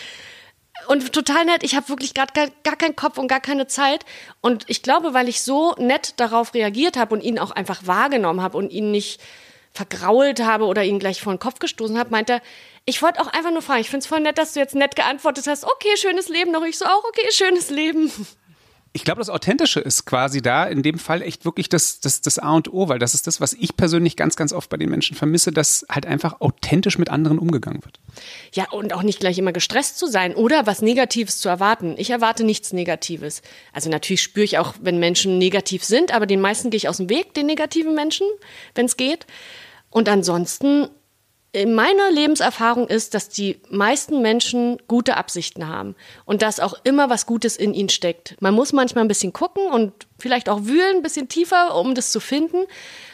und 0.87 1.13
total 1.13 1.45
nett. 1.45 1.63
Ich 1.63 1.75
habe 1.75 1.89
wirklich 1.89 2.13
gerade 2.13 2.33
gar, 2.33 2.47
gar 2.63 2.75
keinen 2.75 2.95
Kopf 2.95 3.17
und 3.17 3.27
gar 3.27 3.39
keine 3.39 3.67
Zeit. 3.67 4.05
Und 4.41 4.65
ich 4.67 4.81
glaube, 4.81 5.13
weil 5.13 5.27
ich 5.27 5.41
so 5.41 5.73
nett 5.77 6.13
darauf 6.17 6.53
reagiert 6.53 6.97
habe 6.97 7.13
und 7.13 7.23
ihn 7.23 7.39
auch 7.39 7.51
einfach 7.51 7.85
wahrgenommen 7.85 8.41
habe 8.41 8.57
und 8.57 8.71
ihn 8.71 8.91
nicht 8.91 9.21
vergrault 9.73 10.39
habe 10.39 10.65
oder 10.65 10.83
ihn 10.83 10.97
gleich 10.97 11.21
vor 11.21 11.33
den 11.33 11.39
Kopf 11.39 11.59
gestoßen 11.59 11.99
habe, 11.99 12.09
meinte 12.09 12.33
er, 12.33 12.41
ich 12.85 13.01
wollte 13.01 13.21
auch 13.21 13.27
einfach 13.27 13.51
nur 13.51 13.61
fragen, 13.61 13.81
ich 13.81 13.89
finde 13.89 14.03
es 14.03 14.07
voll 14.07 14.21
nett, 14.21 14.37
dass 14.37 14.53
du 14.53 14.59
jetzt 14.59 14.75
nett 14.75 14.95
geantwortet 14.95 15.45
hast, 15.45 15.65
okay, 15.65 15.95
schönes 15.97 16.29
Leben 16.29 16.51
noch. 16.51 16.63
Ich 16.63 16.77
so 16.77 16.85
auch, 16.85 17.03
okay, 17.07 17.27
schönes 17.31 17.69
Leben. 17.69 18.11
Ich 18.93 19.03
glaube, 19.03 19.19
das 19.19 19.29
Authentische 19.29 19.79
ist 19.79 20.05
quasi 20.05 20.41
da 20.41 20.65
in 20.65 20.81
dem 20.81 20.97
Fall 20.97 21.21
echt 21.21 21.45
wirklich 21.45 21.69
das, 21.69 21.99
das, 21.99 22.21
das 22.21 22.39
A 22.39 22.53
und 22.53 22.73
O, 22.73 22.89
weil 22.89 22.99
das 22.99 23.13
ist 23.13 23.27
das, 23.27 23.39
was 23.41 23.53
ich 23.53 23.77
persönlich 23.77 24.15
ganz, 24.15 24.35
ganz 24.35 24.53
oft 24.53 24.69
bei 24.69 24.77
den 24.77 24.89
Menschen 24.89 25.15
vermisse, 25.15 25.51
dass 25.51 25.85
halt 25.89 26.05
einfach 26.05 26.41
authentisch 26.41 26.97
mit 26.97 27.09
anderen 27.09 27.39
umgegangen 27.39 27.83
wird. 27.83 27.99
Ja, 28.53 28.69
und 28.71 28.93
auch 28.93 29.03
nicht 29.03 29.19
gleich 29.19 29.37
immer 29.37 29.53
gestresst 29.53 29.97
zu 29.97 30.07
sein 30.07 30.35
oder 30.35 30.65
was 30.65 30.81
Negatives 30.81 31.37
zu 31.39 31.49
erwarten. 31.49 31.95
Ich 31.97 32.09
erwarte 32.09 32.43
nichts 32.43 32.73
Negatives. 32.73 33.41
Also 33.73 33.89
natürlich 33.89 34.21
spüre 34.21 34.45
ich 34.45 34.57
auch, 34.57 34.73
wenn 34.81 34.99
Menschen 34.99 35.37
negativ 35.37 35.83
sind, 35.83 36.13
aber 36.13 36.25
den 36.25 36.41
meisten 36.41 36.69
gehe 36.69 36.77
ich 36.77 36.89
aus 36.89 36.97
dem 36.97 37.09
Weg, 37.09 37.33
den 37.33 37.45
negativen 37.45 37.93
Menschen, 37.93 38.27
wenn 38.75 38.85
es 38.85 38.97
geht. 38.97 39.27
Und 39.89 40.09
ansonsten 40.09 40.89
meine 41.65 42.09
Lebenserfahrung 42.11 42.87
ist, 42.87 43.13
dass 43.13 43.29
die 43.29 43.59
meisten 43.69 44.21
Menschen 44.21 44.77
gute 44.87 45.17
Absichten 45.17 45.67
haben 45.67 45.95
und 46.25 46.41
dass 46.41 46.59
auch 46.59 46.75
immer 46.83 47.09
was 47.09 47.25
Gutes 47.25 47.57
in 47.57 47.73
ihnen 47.73 47.89
steckt. 47.89 48.35
Man 48.39 48.53
muss 48.53 48.73
manchmal 48.73 49.03
ein 49.03 49.07
bisschen 49.07 49.33
gucken 49.33 49.67
und 49.67 49.93
vielleicht 50.19 50.49
auch 50.49 50.65
wühlen, 50.65 50.97
ein 50.97 51.01
bisschen 51.03 51.29
tiefer, 51.29 51.75
um 51.75 51.95
das 51.95 52.11
zu 52.11 52.19
finden. 52.19 52.65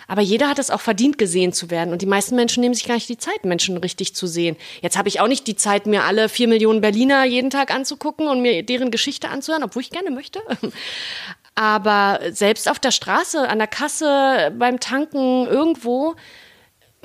Aber 0.08 0.22
jeder 0.22 0.50
hat 0.50 0.60
es 0.60 0.70
auch 0.70 0.82
verdient, 0.82 1.18
gesehen 1.18 1.54
zu 1.54 1.72
werden. 1.72 1.92
Und 1.92 2.02
die 2.02 2.08
meisten 2.08 2.36
Menschen 2.36 2.62
nehmen 2.62 2.74
sich 2.74 2.86
gar 2.86 2.96
nicht 2.96 3.10
die 3.10 3.18
Zeit, 3.18 3.46
Menschen 3.46 3.78
richtig 3.78 4.16
zu 4.16 4.28
sehen. 4.28 4.58
Jetzt 4.82 4.98
habe 4.98 5.08
ich 5.08 5.20
auch 5.20 5.28
nicht 5.28 5.48
die 5.48 5.56
Zeit, 5.56 5.86
mir 5.86 6.04
alle 6.04 6.30
vier 6.30 6.48
Millionen 6.48 6.82
Berliner 6.82 7.26
jeden 7.26 7.50
Tag 7.50 7.74
anzugucken 7.74 8.28
und 8.28 8.42
mir 8.42 8.64
deren 8.64 8.92
Geschichte 8.92 9.30
anzuhören, 9.30 9.64
obwohl 9.64 9.82
ich 9.82 9.90
gerne 9.90 10.12
möchte. 10.12 10.42
Aber 11.56 12.20
selbst 12.32 12.70
auf 12.70 12.80
der 12.80 12.92
Straße, 12.92 13.48
an 13.48 13.60
der 13.60 13.68
Kasse, 13.68 14.52
beim 14.58 14.80
Tanken, 14.80 15.46
irgendwo, 15.46 16.16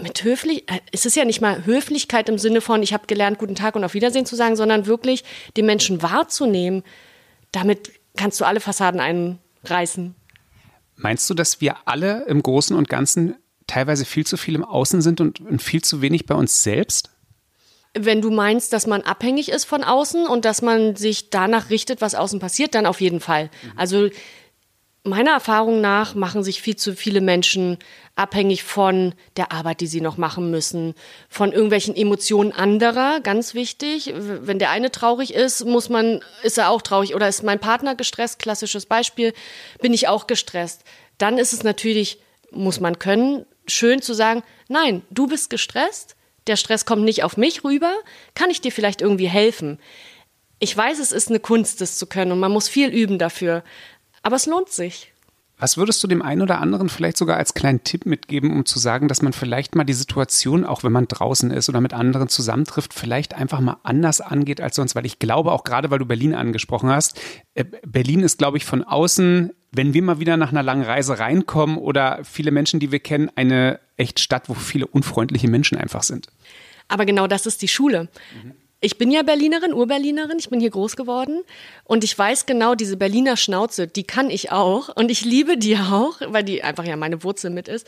mit 0.00 0.22
höflich, 0.24 0.70
äh, 0.70 0.80
es 0.92 1.06
ist 1.06 1.16
ja 1.16 1.24
nicht 1.24 1.40
mal 1.40 1.66
Höflichkeit 1.66 2.28
im 2.28 2.38
Sinne 2.38 2.60
von, 2.60 2.82
ich 2.82 2.92
habe 2.92 3.06
gelernt, 3.06 3.38
guten 3.38 3.54
Tag 3.54 3.76
und 3.76 3.84
auf 3.84 3.94
Wiedersehen 3.94 4.26
zu 4.26 4.36
sagen, 4.36 4.56
sondern 4.56 4.86
wirklich 4.86 5.24
den 5.56 5.66
Menschen 5.66 6.02
wahrzunehmen. 6.02 6.82
Damit 7.52 7.92
kannst 8.16 8.40
du 8.40 8.44
alle 8.44 8.60
Fassaden 8.60 9.00
einreißen. 9.00 10.14
Meinst 10.96 11.30
du, 11.30 11.34
dass 11.34 11.60
wir 11.60 11.76
alle 11.86 12.24
im 12.26 12.42
Großen 12.42 12.76
und 12.76 12.88
Ganzen 12.88 13.36
teilweise 13.66 14.04
viel 14.04 14.26
zu 14.26 14.36
viel 14.36 14.54
im 14.54 14.64
Außen 14.64 15.00
sind 15.00 15.20
und, 15.20 15.40
und 15.40 15.62
viel 15.62 15.82
zu 15.82 16.02
wenig 16.02 16.26
bei 16.26 16.34
uns 16.34 16.62
selbst? 16.62 17.10
Wenn 17.94 18.20
du 18.20 18.30
meinst, 18.30 18.72
dass 18.72 18.86
man 18.86 19.02
abhängig 19.02 19.50
ist 19.50 19.64
von 19.64 19.82
außen 19.82 20.26
und 20.26 20.44
dass 20.44 20.62
man 20.62 20.96
sich 20.96 21.30
danach 21.30 21.70
richtet, 21.70 22.00
was 22.00 22.14
außen 22.14 22.40
passiert, 22.40 22.74
dann 22.74 22.86
auf 22.86 23.00
jeden 23.00 23.20
Fall. 23.20 23.50
Also 23.76 24.10
meiner 25.08 25.32
Erfahrung 25.32 25.80
nach 25.80 26.14
machen 26.14 26.42
sich 26.42 26.62
viel 26.62 26.76
zu 26.76 26.94
viele 26.94 27.20
Menschen 27.20 27.78
abhängig 28.16 28.64
von 28.64 29.14
der 29.36 29.52
Arbeit, 29.52 29.80
die 29.80 29.86
sie 29.86 30.00
noch 30.00 30.16
machen 30.16 30.50
müssen, 30.50 30.94
von 31.28 31.52
irgendwelchen 31.52 31.94
Emotionen 31.94 32.52
anderer, 32.52 33.20
ganz 33.20 33.54
wichtig. 33.54 34.12
Wenn 34.16 34.58
der 34.58 34.70
eine 34.70 34.90
traurig 34.90 35.34
ist, 35.34 35.64
muss 35.64 35.88
man, 35.88 36.20
ist 36.42 36.58
er 36.58 36.70
auch 36.70 36.82
traurig. 36.82 37.14
Oder 37.14 37.28
ist 37.28 37.42
mein 37.42 37.60
Partner 37.60 37.94
gestresst? 37.94 38.38
Klassisches 38.38 38.86
Beispiel. 38.86 39.32
Bin 39.80 39.94
ich 39.94 40.08
auch 40.08 40.26
gestresst? 40.26 40.82
Dann 41.18 41.38
ist 41.38 41.52
es 41.52 41.62
natürlich, 41.62 42.18
muss 42.50 42.80
man 42.80 42.98
können, 42.98 43.46
schön 43.66 44.02
zu 44.02 44.14
sagen, 44.14 44.42
nein, 44.68 45.02
du 45.10 45.26
bist 45.26 45.50
gestresst. 45.50 46.16
Der 46.48 46.56
Stress 46.56 46.86
kommt 46.86 47.04
nicht 47.04 47.22
auf 47.24 47.36
mich 47.36 47.62
rüber. 47.62 47.92
Kann 48.34 48.50
ich 48.50 48.60
dir 48.60 48.72
vielleicht 48.72 49.00
irgendwie 49.00 49.28
helfen? 49.28 49.78
Ich 50.60 50.76
weiß, 50.76 50.98
es 50.98 51.12
ist 51.12 51.28
eine 51.28 51.38
Kunst, 51.38 51.80
das 51.80 51.98
zu 51.98 52.06
können 52.06 52.32
und 52.32 52.40
man 52.40 52.50
muss 52.50 52.68
viel 52.68 52.88
üben 52.88 53.18
dafür. 53.18 53.62
Aber 54.22 54.36
es 54.36 54.46
lohnt 54.46 54.68
sich. 54.68 55.12
Was 55.60 55.76
würdest 55.76 56.02
du 56.04 56.06
dem 56.06 56.22
einen 56.22 56.42
oder 56.42 56.60
anderen 56.60 56.88
vielleicht 56.88 57.16
sogar 57.16 57.36
als 57.36 57.52
kleinen 57.52 57.82
Tipp 57.82 58.06
mitgeben, 58.06 58.52
um 58.52 58.64
zu 58.64 58.78
sagen, 58.78 59.08
dass 59.08 59.22
man 59.22 59.32
vielleicht 59.32 59.74
mal 59.74 59.82
die 59.82 59.92
Situation, 59.92 60.64
auch 60.64 60.84
wenn 60.84 60.92
man 60.92 61.08
draußen 61.08 61.50
ist 61.50 61.68
oder 61.68 61.80
mit 61.80 61.92
anderen 61.92 62.28
zusammentrifft, 62.28 62.94
vielleicht 62.94 63.34
einfach 63.34 63.58
mal 63.58 63.78
anders 63.82 64.20
angeht 64.20 64.60
als 64.60 64.76
sonst? 64.76 64.94
Weil 64.94 65.04
ich 65.04 65.18
glaube, 65.18 65.50
auch 65.50 65.64
gerade 65.64 65.90
weil 65.90 65.98
du 65.98 66.06
Berlin 66.06 66.34
angesprochen 66.34 66.90
hast, 66.90 67.20
äh, 67.54 67.64
Berlin 67.84 68.20
ist, 68.20 68.38
glaube 68.38 68.56
ich, 68.56 68.64
von 68.64 68.84
außen, 68.84 69.52
wenn 69.72 69.94
wir 69.94 70.02
mal 70.02 70.20
wieder 70.20 70.36
nach 70.36 70.50
einer 70.50 70.62
langen 70.62 70.84
Reise 70.84 71.18
reinkommen 71.18 71.76
oder 71.76 72.20
viele 72.22 72.52
Menschen, 72.52 72.78
die 72.78 72.92
wir 72.92 73.00
kennen, 73.00 73.28
eine 73.34 73.80
echt 73.96 74.20
Stadt, 74.20 74.48
wo 74.48 74.54
viele 74.54 74.86
unfreundliche 74.86 75.48
Menschen 75.48 75.76
einfach 75.76 76.04
sind. 76.04 76.28
Aber 76.86 77.04
genau 77.04 77.26
das 77.26 77.46
ist 77.46 77.62
die 77.62 77.68
Schule. 77.68 78.08
Mhm 78.44 78.54
ich 78.80 78.98
bin 78.98 79.10
ja 79.10 79.22
Berlinerin, 79.22 79.74
Urberlinerin, 79.74 80.38
ich 80.38 80.50
bin 80.50 80.60
hier 80.60 80.70
groß 80.70 80.96
geworden 80.96 81.42
und 81.84 82.04
ich 82.04 82.16
weiß 82.16 82.46
genau, 82.46 82.74
diese 82.74 82.96
Berliner 82.96 83.36
Schnauze, 83.36 83.88
die 83.88 84.04
kann 84.04 84.30
ich 84.30 84.52
auch 84.52 84.88
und 84.94 85.10
ich 85.10 85.24
liebe 85.24 85.58
die 85.58 85.76
auch, 85.76 86.20
weil 86.26 86.44
die 86.44 86.62
einfach 86.62 86.84
ja 86.84 86.96
meine 86.96 87.24
Wurzel 87.24 87.50
mit 87.50 87.68
ist. 87.68 87.86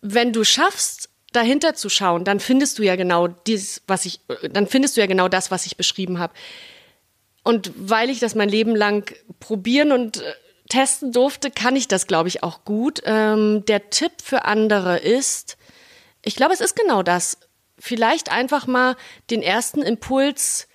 Wenn 0.00 0.32
du 0.32 0.44
schaffst, 0.44 1.08
dahinter 1.32 1.74
zu 1.74 1.88
schauen, 1.88 2.24
dann 2.24 2.40
findest 2.40 2.78
du 2.78 2.82
ja 2.82 2.96
genau 2.96 3.28
dies, 3.28 3.82
was 3.86 4.06
ich, 4.06 4.20
dann 4.50 4.66
findest 4.66 4.96
du 4.96 5.00
ja 5.00 5.06
genau 5.06 5.28
das, 5.28 5.50
was 5.50 5.66
ich 5.66 5.76
beschrieben 5.76 6.18
habe. 6.18 6.32
Und 7.44 7.72
weil 7.76 8.10
ich 8.10 8.18
das 8.18 8.34
mein 8.34 8.48
Leben 8.48 8.74
lang 8.74 9.14
probieren 9.40 9.92
und 9.92 10.18
äh, 10.18 10.32
testen 10.68 11.12
durfte, 11.12 11.50
kann 11.50 11.76
ich 11.76 11.88
das, 11.88 12.06
glaube 12.06 12.28
ich, 12.28 12.42
auch 12.42 12.64
gut. 12.64 13.00
Ähm, 13.04 13.64
der 13.66 13.90
Tipp 13.90 14.12
für 14.22 14.44
andere 14.44 14.98
ist, 14.98 15.56
ich 16.22 16.36
glaube, 16.36 16.52
es 16.52 16.60
ist 16.60 16.76
genau 16.76 17.02
das 17.02 17.38
vielleicht 17.78 18.30
einfach 18.30 18.66
mal 18.66 18.96
den 19.30 19.42
ersten 19.42 19.82
Impuls 19.82 20.68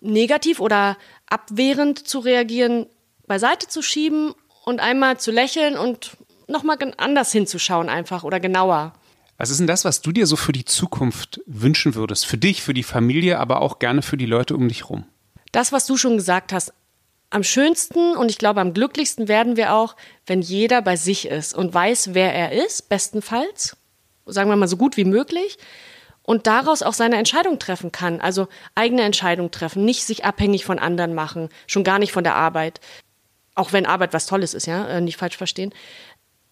negativ 0.00 0.60
oder 0.60 0.96
abwehrend 1.28 2.06
zu 2.06 2.20
reagieren, 2.20 2.86
beiseite 3.26 3.68
zu 3.68 3.82
schieben 3.82 4.34
und 4.64 4.80
einmal 4.80 5.18
zu 5.18 5.30
lächeln 5.30 5.76
und 5.76 6.16
nochmal 6.48 6.78
anders 6.96 7.32
hinzuschauen 7.32 7.88
einfach 7.88 8.24
oder 8.24 8.40
genauer. 8.40 8.92
Was 9.38 9.50
ist 9.50 9.60
denn 9.60 9.66
das, 9.66 9.84
was 9.84 10.00
du 10.00 10.12
dir 10.12 10.26
so 10.26 10.36
für 10.36 10.52
die 10.52 10.64
Zukunft 10.64 11.40
wünschen 11.46 11.94
würdest? 11.94 12.24
Für 12.24 12.38
dich, 12.38 12.62
für 12.62 12.72
die 12.72 12.82
Familie, 12.82 13.38
aber 13.38 13.60
auch 13.60 13.78
gerne 13.78 14.02
für 14.02 14.16
die 14.16 14.26
Leute 14.26 14.54
um 14.56 14.68
dich 14.68 14.84
herum? 14.84 15.04
Das, 15.52 15.72
was 15.72 15.86
du 15.86 15.96
schon 15.96 16.16
gesagt 16.16 16.52
hast. 16.52 16.72
Am 17.28 17.42
schönsten 17.42 18.16
und 18.16 18.30
ich 18.30 18.38
glaube 18.38 18.60
am 18.60 18.72
glücklichsten 18.72 19.26
werden 19.26 19.56
wir 19.56 19.74
auch, 19.74 19.96
wenn 20.26 20.42
jeder 20.42 20.80
bei 20.80 20.96
sich 20.96 21.26
ist 21.26 21.54
und 21.54 21.74
weiß, 21.74 22.14
wer 22.14 22.32
er 22.32 22.52
ist, 22.64 22.88
bestenfalls. 22.88 23.76
Sagen 24.26 24.48
wir 24.48 24.56
mal 24.56 24.68
so 24.68 24.76
gut 24.76 24.96
wie 24.96 25.04
möglich 25.04 25.58
und 26.26 26.46
daraus 26.46 26.82
auch 26.82 26.92
seine 26.92 27.16
Entscheidung 27.16 27.58
treffen 27.58 27.92
kann. 27.92 28.20
Also 28.20 28.48
eigene 28.74 29.02
Entscheidung 29.02 29.50
treffen, 29.50 29.84
nicht 29.84 30.04
sich 30.04 30.24
abhängig 30.24 30.64
von 30.64 30.78
anderen 30.78 31.14
machen, 31.14 31.48
schon 31.66 31.84
gar 31.84 31.98
nicht 31.98 32.12
von 32.12 32.24
der 32.24 32.34
Arbeit. 32.34 32.80
Auch 33.54 33.72
wenn 33.72 33.86
Arbeit 33.86 34.12
was 34.12 34.26
Tolles 34.26 34.52
ist, 34.52 34.66
ja, 34.66 34.86
äh, 34.88 35.00
nicht 35.00 35.16
falsch 35.16 35.36
verstehen. 35.36 35.72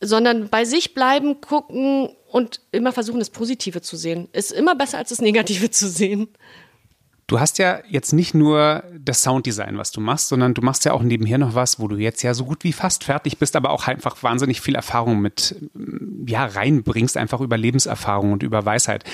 Sondern 0.01 0.49
bei 0.49 0.65
sich 0.65 0.95
bleiben, 0.95 1.41
gucken 1.41 2.09
und 2.31 2.61
immer 2.73 2.93
versuchen, 2.93 3.19
das 3.19 3.31
Positive 3.31 3.83
zu 3.83 3.97
sehen. 3.97 4.29
Ist 4.33 4.53
immer 4.53 4.75
besser, 4.75 4.99
als 4.99 5.11
das 5.11 5.21
Negative 5.21 5.71
zu 5.73 5.89
sehen. 5.89 6.29
Du 7.27 7.41
hast 7.41 7.59
ja 7.59 7.81
jetzt 7.89 8.13
nicht 8.13 8.35
nur 8.35 8.85
das 8.99 9.23
Sounddesign, 9.23 9.79
was 9.79 9.93
du 9.93 10.01
machst, 10.01 10.29
sondern 10.29 10.53
du 10.53 10.61
machst 10.61 10.85
ja 10.85 10.93
auch 10.93 11.03
nebenher 11.03 11.39
noch 11.39 11.55
was, 11.55 11.81
wo 11.81 11.89
du 11.89 11.97
jetzt 11.97 12.23
ja 12.23 12.35
so 12.35 12.45
gut 12.45 12.65
wie 12.65 12.73
fast 12.73 13.05
fertig 13.05 13.39
bist, 13.39 13.57
aber 13.57 13.71
auch 13.71 13.87
einfach 13.87 14.23
wahnsinnig 14.23 14.61
viel 14.61 14.75
Erfahrung 14.75 15.21
mit, 15.21 15.57
mm, 15.73 16.27
ja, 16.27 16.45
reinbringst, 16.45 17.17
einfach 17.17 17.41
über 17.41 17.57
Lebenserfahrung 17.57 18.33
und 18.33 18.43
über 18.43 18.67
Weisheit. 18.67 19.05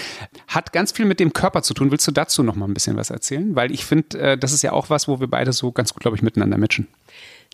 Hat 0.49 0.73
ganz 0.73 0.91
viel 0.91 1.05
mit 1.05 1.21
dem 1.21 1.33
Körper 1.33 1.63
zu 1.63 1.73
tun. 1.73 1.93
Willst 1.93 2.07
du 2.09 2.13
dazu 2.13 2.43
noch 2.43 2.57
mal 2.57 2.67
ein 2.67 2.75
bisschen 2.75 2.97
was 2.97 3.11
erzählen? 3.11 3.55
Weil 3.55 3.71
ich 3.71 3.85
finde, 3.85 4.19
äh, 4.19 4.39
das 4.39 4.53
ist 4.53 4.63
ja 4.63 4.73
auch 4.73 4.91
was, 4.91 5.07
wo 5.07 5.21
wir 5.21 5.29
beide 5.29 5.53
so 5.53 5.71
ganz 5.71 5.93
gut, 5.93 6.03
glaube 6.03 6.17
ich, 6.17 6.23
miteinander 6.23 6.59
matchen. 6.59 6.89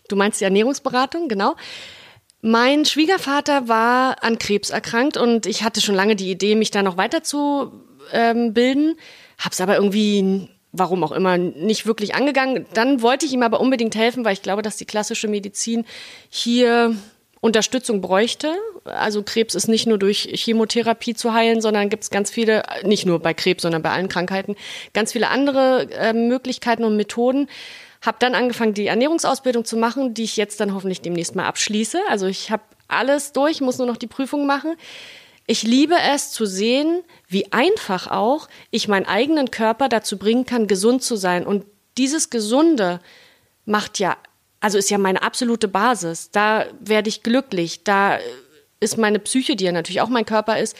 Du 0.07 0.15
meinst 0.15 0.41
die 0.41 0.45
Ernährungsberatung, 0.45 1.27
genau. 1.27 1.55
Mein 2.41 2.85
Schwiegervater 2.85 3.67
war 3.67 4.23
an 4.23 4.39
Krebs 4.39 4.69
erkrankt 4.69 5.17
und 5.17 5.45
ich 5.45 5.63
hatte 5.63 5.81
schon 5.81 5.95
lange 5.95 6.15
die 6.15 6.31
Idee, 6.31 6.55
mich 6.55 6.71
da 6.71 6.81
noch 6.81 6.97
weiter 6.97 7.23
zu 7.23 7.71
ähm, 8.13 8.53
bilden 8.53 8.95
hab's 9.37 9.61
aber 9.61 9.75
irgendwie 9.75 10.49
warum 10.73 11.03
auch 11.03 11.11
immer, 11.11 11.37
nicht 11.37 11.85
wirklich 11.85 12.13
angegangen. 12.13 12.65
Dann 12.73 13.01
wollte 13.01 13.25
ich 13.25 13.33
ihm 13.33 13.41
aber 13.41 13.59
unbedingt 13.59 13.95
helfen, 13.95 14.25
weil 14.25 14.33
ich 14.33 14.41
glaube, 14.41 14.61
dass 14.61 14.77
die 14.77 14.85
klassische 14.85 15.27
Medizin 15.27 15.85
hier 16.29 16.95
Unterstützung 17.39 18.01
bräuchte. 18.01 18.53
Also 18.83 19.23
Krebs 19.23 19.55
ist 19.55 19.67
nicht 19.67 19.87
nur 19.87 19.97
durch 19.97 20.29
Chemotherapie 20.33 21.13
zu 21.13 21.33
heilen, 21.33 21.61
sondern 21.61 21.89
gibt 21.89 22.03
es 22.03 22.09
ganz 22.09 22.29
viele, 22.29 22.63
nicht 22.83 23.05
nur 23.05 23.19
bei 23.19 23.33
Krebs, 23.33 23.63
sondern 23.63 23.81
bei 23.81 23.91
allen 23.91 24.09
Krankheiten, 24.09 24.55
ganz 24.93 25.13
viele 25.13 25.29
andere 25.29 25.87
äh, 25.91 26.13
Möglichkeiten 26.13 26.83
und 26.83 26.95
Methoden. 26.95 27.47
Habe 28.05 28.17
dann 28.19 28.35
angefangen, 28.35 28.73
die 28.73 28.87
Ernährungsausbildung 28.87 29.65
zu 29.65 29.77
machen, 29.77 30.13
die 30.13 30.23
ich 30.23 30.37
jetzt 30.37 30.59
dann 30.59 30.73
hoffentlich 30.73 31.01
demnächst 31.01 31.35
mal 31.35 31.47
abschließe. 31.47 31.99
Also 32.09 32.27
ich 32.27 32.51
habe 32.51 32.63
alles 32.87 33.31
durch, 33.31 33.61
muss 33.61 33.77
nur 33.77 33.87
noch 33.87 33.97
die 33.97 34.07
Prüfung 34.07 34.45
machen. 34.45 34.75
Ich 35.49 35.63
liebe 35.63 35.95
es 36.13 36.31
zu 36.31 36.45
sehen, 36.45 37.03
wie 37.27 37.53
einfach 37.53 38.07
auch 38.07 38.49
ich 38.69 38.89
meinen 38.89 39.05
eigenen 39.05 39.49
Körper 39.49 39.87
dazu 39.87 40.17
bringen 40.17 40.45
kann, 40.45 40.67
gesund 40.67 41.03
zu 41.03 41.15
sein. 41.15 41.45
Und 41.45 41.65
dieses 41.97 42.29
Gesunde 42.29 42.99
macht 43.65 43.97
ja, 43.97 44.17
also 44.59 44.77
ist 44.77 44.89
ja 44.89 44.97
meine 44.97 45.23
absolute 45.23 45.69
Basis. 45.69 46.31
Da 46.31 46.65
werde 46.81 47.07
ich 47.07 47.23
glücklich. 47.23 47.85
Da 47.85 48.19
ist 48.81 48.97
meine 48.97 49.19
Psyche, 49.19 49.55
die 49.55 49.63
ja 49.63 49.71
natürlich 49.71 50.01
auch 50.01 50.09
mein 50.09 50.25
Körper 50.25 50.59
ist, 50.59 50.75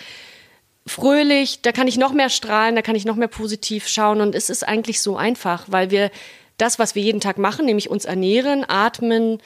fröhlich. 0.86 1.62
Da 1.62 1.72
kann 1.72 1.88
ich 1.88 1.98
noch 1.98 2.12
mehr 2.12 2.30
strahlen, 2.30 2.76
da 2.76 2.82
kann 2.82 2.96
ich 2.96 3.06
noch 3.06 3.16
mehr 3.16 3.30
positiv 3.30 3.88
schauen. 3.88 4.20
Und 4.20 4.36
es 4.36 4.50
ist 4.50 4.68
eigentlich 4.68 5.02
so 5.02 5.16
einfach, 5.16 5.64
weil 5.68 5.92
wir 5.92 6.12
das, 6.58 6.78
was 6.78 6.94
wir 6.94 7.04
jeden 7.04 7.22
Tag 7.22 7.38
machen, 7.38 7.66
nämlich 7.66 7.90
uns 7.90 8.04
ernähren, 8.04 8.66
atmen, 8.68 9.40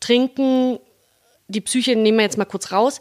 trinken, 0.00 0.80
die 1.46 1.60
Psyche 1.60 1.94
nehmen 1.94 2.18
wir 2.18 2.24
jetzt 2.24 2.38
mal 2.38 2.44
kurz 2.44 2.72
raus, 2.72 3.00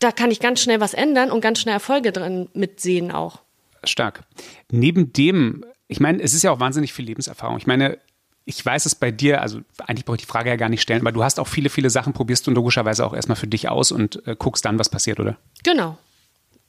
da 0.00 0.10
kann 0.10 0.30
ich 0.30 0.40
ganz 0.40 0.60
schnell 0.60 0.80
was 0.80 0.94
ändern 0.94 1.30
und 1.30 1.40
ganz 1.40 1.60
schnell 1.60 1.74
Erfolge 1.74 2.10
drin 2.10 2.48
mitsehen 2.52 3.12
auch. 3.12 3.40
Stark. 3.84 4.22
Neben 4.70 5.12
dem, 5.12 5.64
ich 5.88 6.00
meine, 6.00 6.22
es 6.22 6.34
ist 6.34 6.42
ja 6.42 6.50
auch 6.50 6.60
wahnsinnig 6.60 6.92
viel 6.92 7.04
Lebenserfahrung. 7.04 7.58
Ich 7.58 7.66
meine, 7.66 7.98
ich 8.44 8.64
weiß 8.64 8.86
es 8.86 8.94
bei 8.94 9.10
dir, 9.10 9.42
also 9.42 9.60
eigentlich 9.86 10.04
brauche 10.04 10.16
ich 10.16 10.22
die 10.22 10.26
Frage 10.26 10.50
ja 10.50 10.56
gar 10.56 10.68
nicht 10.68 10.82
stellen, 10.82 11.02
aber 11.02 11.12
du 11.12 11.22
hast 11.22 11.38
auch 11.38 11.46
viele, 11.46 11.68
viele 11.68 11.90
Sachen, 11.90 12.12
probierst 12.12 12.46
du 12.46 12.50
logischerweise 12.50 13.06
auch 13.06 13.14
erstmal 13.14 13.36
für 13.36 13.46
dich 13.46 13.68
aus 13.68 13.92
und 13.92 14.26
äh, 14.26 14.34
guckst 14.36 14.64
dann, 14.64 14.78
was 14.78 14.88
passiert, 14.88 15.20
oder? 15.20 15.36
Genau. 15.62 15.96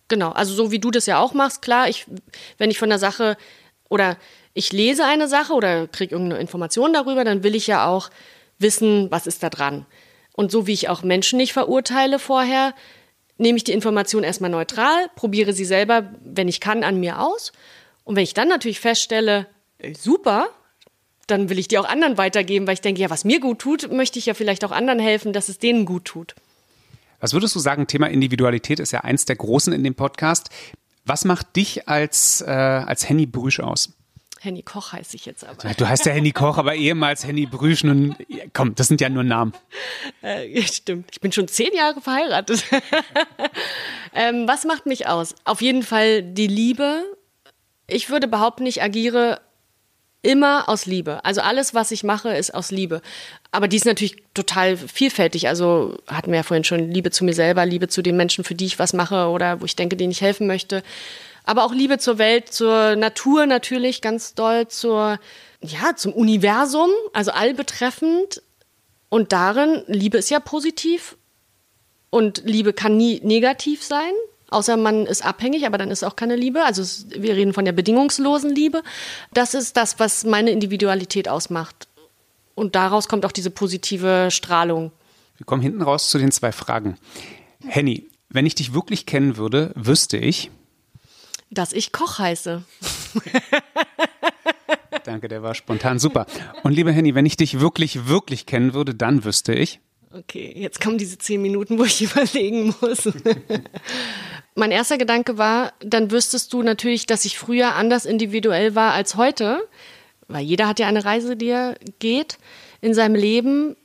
Genau. 0.08 0.32
Also 0.32 0.54
so 0.54 0.72
wie 0.72 0.80
du 0.80 0.92
das 0.92 1.06
ja 1.06 1.20
auch 1.20 1.34
machst, 1.34 1.62
klar, 1.62 1.88
ich, 1.88 2.06
wenn 2.58 2.70
ich 2.70 2.78
von 2.78 2.90
der 2.90 3.00
Sache 3.00 3.38
oder 3.90 4.18
ich 4.54 4.74
lese 4.74 5.06
eine 5.06 5.30
Sache 5.30 5.54
oder 5.54 5.88
kriege 5.88 6.14
irgendeine 6.14 6.42
Information 6.42 6.92
darüber, 6.92 7.24
dann 7.24 7.44
will 7.44 7.56
ich 7.56 7.68
ja 7.68 7.88
auch 7.88 8.10
wissen, 8.60 9.10
was 9.10 9.26
ist 9.26 9.42
da 9.42 9.50
dran. 9.50 9.86
Und 10.34 10.52
so 10.52 10.68
wie 10.68 10.74
ich 10.74 10.90
auch 10.90 11.04
Menschen 11.04 11.38
nicht 11.38 11.54
verurteile 11.54 12.20
vorher, 12.20 12.74
nehme 13.42 13.58
ich 13.58 13.64
die 13.64 13.74
Information 13.74 14.24
erstmal 14.24 14.50
neutral, 14.50 15.10
probiere 15.16 15.54
sie 15.54 15.66
selber, 15.66 16.14
wenn 16.24 16.48
ich 16.48 16.60
kann, 16.60 16.84
an 16.84 17.00
mir 17.00 17.20
aus. 17.20 17.52
Und 18.04 18.16
wenn 18.16 18.24
ich 18.24 18.34
dann 18.34 18.48
natürlich 18.48 18.80
feststelle, 18.80 19.48
super, 19.98 20.48
dann 21.28 21.50
will 21.50 21.60
ich 21.60 21.68
die 21.68 21.78
auch 21.78 21.88
anderen 21.88 22.18
weitergeben, 22.18 22.68
weil 22.68 22.76
ich 22.76 22.82
denke, 22.82 23.02
ja, 23.02 23.10
was 23.10 23.26
mir 23.26 23.40
gut 23.40 23.60
tut, 23.60 23.92
möchte 23.92 24.20
ich 24.20 24.28
ja 24.28 24.34
vielleicht 24.34 24.64
auch 24.64 24.72
anderen 24.72 25.00
helfen, 25.00 25.34
dass 25.34 25.50
es 25.50 25.60
denen 25.60 25.86
gut 25.86 26.06
tut. 26.06 26.36
Was 27.20 27.34
würdest 27.34 27.56
du 27.56 27.60
sagen? 27.60 27.88
Thema 27.88 28.08
Individualität 28.08 28.80
ist 28.80 28.92
ja 28.92 29.02
eins 29.02 29.26
der 29.26 29.36
großen 29.36 29.74
in 29.74 29.84
dem 29.84 29.96
Podcast. 29.96 30.50
Was 31.06 31.26
macht 31.26 31.56
dich 31.56 31.88
als, 31.88 32.42
äh, 32.42 32.50
als 32.50 33.08
Henny 33.08 33.26
Brüsch 33.26 33.60
aus? 33.60 33.94
Henny 34.44 34.64
Koch 34.64 34.94
heiße 34.94 35.16
ich 35.16 35.28
jetzt 35.28 35.46
aber. 35.46 35.72
Du 35.76 35.88
heißt 35.88 36.04
ja 36.08 36.14
Henny 36.14 36.32
Koch, 36.32 36.58
aber 36.58 36.74
ehemals 36.74 37.28
Henny 37.28 37.46
Brüsch. 37.46 37.84
Nun, 37.84 38.16
komm, 38.54 38.74
das 38.74 38.88
sind 38.88 39.00
ja 39.00 39.08
nur 39.08 39.24
Namen. 39.24 39.54
Äh, 40.24 40.64
stimmt. 40.64 41.10
Ich 41.12 41.22
bin 41.22 41.32
schon 41.32 41.48
zehn 41.48 41.72
Jahre 41.76 42.02
verheiratet. 42.02 42.64
ähm, 44.16 44.48
was 44.48 44.66
macht 44.66 44.88
mich 44.88 45.08
aus? 45.08 45.36
Auf 45.44 45.62
jeden 45.62 45.84
Fall 45.84 46.24
die 46.24 46.48
Liebe. 46.48 47.04
Ich 47.86 48.10
würde 48.10 48.28
behaupten, 48.28 48.66
ich 48.66 48.82
agiere 48.82 49.42
immer 50.22 50.70
aus 50.70 50.86
Liebe. 50.86 51.24
Also 51.26 51.42
alles, 51.42 51.74
was 51.74 51.92
ich 51.92 52.04
mache, 52.04 52.30
ist 52.30 52.54
aus 52.54 52.72
Liebe. 52.72 53.02
Aber 53.52 53.68
die 53.68 53.78
ist 53.78 53.86
natürlich 53.86 54.24
total 54.34 54.78
vielfältig. 54.78 55.48
Also 55.48 55.98
hatten 56.08 56.32
wir 56.32 56.38
ja 56.38 56.44
vorhin 56.44 56.64
schon 56.64 56.92
Liebe 56.92 57.12
zu 57.12 57.24
mir 57.24 57.34
selber, 57.34 57.66
Liebe 57.66 57.88
zu 57.88 58.02
den 58.02 58.18
Menschen, 58.18 58.44
für 58.44 58.56
die 58.56 58.66
ich 58.66 58.80
was 58.80 58.94
mache 58.94 59.28
oder 59.28 59.62
wo 59.62 59.66
ich 59.66 59.76
denke, 59.76 59.98
denen 59.98 60.12
ich 60.12 60.22
helfen 60.22 60.48
möchte 60.48 60.84
aber 61.44 61.64
auch 61.64 61.74
Liebe 61.74 61.98
zur 61.98 62.18
Welt, 62.18 62.52
zur 62.54 62.96
Natur 62.96 63.46
natürlich 63.46 64.02
ganz 64.02 64.34
doll, 64.36 64.68
zur, 64.68 65.20
ja, 65.62 65.96
zum 65.96 66.14
Universum, 66.14 66.90
also 67.14 67.32
allbetreffend. 67.32 68.42
Und 69.10 69.34
darin, 69.34 69.84
Liebe 69.88 70.18
ist 70.18 70.30
ja 70.30 70.40
positiv 70.40 71.18
und 72.10 72.44
Liebe 72.46 72.74
kann 72.74 72.96
nie 72.96 73.20
negativ 73.24 73.84
sein, 73.84 74.14
außer 74.52 74.78
man 74.78 75.08
ist 75.08 75.26
abhängig, 75.26 75.66
aber 75.66 75.78
dann 75.80 75.90
ist 75.90 76.04
auch 76.04 76.16
keine 76.16 76.36
Liebe. 76.36 76.64
Also 76.64 76.84
wir 77.18 77.36
reden 77.36 77.54
von 77.54 77.66
der 77.66 77.72
bedingungslosen 77.72 78.54
Liebe. 78.54 78.84
Das 79.34 79.56
ist 79.56 79.76
das, 79.78 80.00
was 80.00 80.24
meine 80.24 80.52
Individualität 80.52 81.28
ausmacht. 81.28 81.88
Und 82.54 82.76
daraus 82.76 83.08
kommt 83.08 83.26
auch 83.26 83.32
diese 83.32 83.50
positive 83.50 84.30
Strahlung. 84.30 84.92
Wir 85.38 85.46
kommen 85.46 85.62
hinten 85.62 85.82
raus 85.82 86.10
zu 86.10 86.20
den 86.20 86.32
zwei 86.32 86.52
Fragen. 86.52 86.98
Henny, 87.66 88.08
wenn 88.30 88.46
ich 88.46 88.56
dich 88.56 88.74
wirklich 88.74 89.06
kennen 89.06 89.38
würde, 89.38 89.72
wüsste 89.76 90.18
ich, 90.18 90.52
dass 91.50 91.74
ich 91.74 91.92
Koch 91.92 92.20
heiße. 92.20 92.64
Danke, 95.04 95.28
der 95.28 95.44
war 95.44 95.54
spontan 95.56 96.00
super. 96.00 96.26
Und 96.64 96.74
liebe 96.74 96.92
Henny, 96.92 97.16
wenn 97.16 97.26
ich 97.26 97.36
dich 97.36 97.60
wirklich, 97.60 98.08
wirklich 98.08 98.46
kennen 98.46 98.74
würde, 98.74 98.96
dann 98.96 99.24
wüsste 99.26 99.54
ich. 99.54 99.80
Okay, 100.14 100.54
jetzt 100.56 100.82
kommen 100.82 100.98
diese 100.98 101.18
zehn 101.18 101.42
Minuten, 101.42 101.78
wo 101.80 101.84
ich 101.84 102.02
überlegen 102.12 102.76
muss. 102.82 103.10
mein 104.56 104.72
erster 104.72 104.98
Gedanke 104.98 105.38
war, 105.38 105.74
dann 105.80 106.12
wüsstest 106.12 106.52
du 106.54 106.62
natürlich, 106.64 107.06
dass 107.06 107.26
ich 107.26 107.40
früher 107.40 107.76
anders 107.76 108.06
individuell 108.06 108.76
war 108.76 108.94
als 108.94 109.16
heute, 109.16 109.68
weil 110.28 110.44
jeder 110.44 110.68
hat 110.68 110.80
ja 110.80 110.88
eine 110.88 111.06
Reise, 111.06 111.36
die 111.36 111.50
er 111.50 111.76
geht 112.00 112.38
in 112.82 112.94
seinem 112.94 113.16
Leben. 113.16 113.76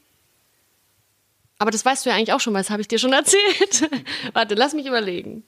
Aber 1.58 1.70
das 1.70 1.84
weißt 1.84 2.04
du 2.04 2.10
ja 2.10 2.16
eigentlich 2.16 2.32
auch 2.32 2.40
schon, 2.40 2.54
weil 2.54 2.62
das 2.62 2.70
habe 2.70 2.82
ich 2.82 2.88
dir 2.88 2.98
schon 2.98 3.12
erzählt. 3.12 3.88
Warte, 4.32 4.54
lass 4.54 4.74
mich 4.74 4.86
überlegen. 4.86 5.44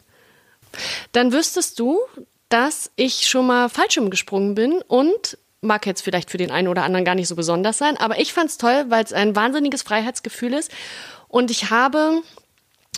Dann 1.12 1.32
wüsstest 1.32 1.78
du, 1.78 1.98
dass 2.48 2.90
ich 2.96 3.26
schon 3.26 3.46
mal 3.46 3.68
Fallschirm 3.68 4.10
gesprungen 4.10 4.54
bin 4.54 4.82
und 4.86 5.36
mag 5.60 5.86
jetzt 5.86 6.02
vielleicht 6.02 6.30
für 6.30 6.38
den 6.38 6.50
einen 6.50 6.68
oder 6.68 6.84
anderen 6.84 7.04
gar 7.04 7.14
nicht 7.14 7.28
so 7.28 7.34
besonders 7.34 7.78
sein, 7.78 7.96
aber 7.96 8.20
ich 8.20 8.32
fand 8.32 8.50
es 8.50 8.58
toll, 8.58 8.86
weil 8.88 9.04
es 9.04 9.12
ein 9.12 9.34
wahnsinniges 9.34 9.82
Freiheitsgefühl 9.82 10.54
ist. 10.54 10.70
Und 11.26 11.50
ich 11.50 11.70
habe 11.70 12.22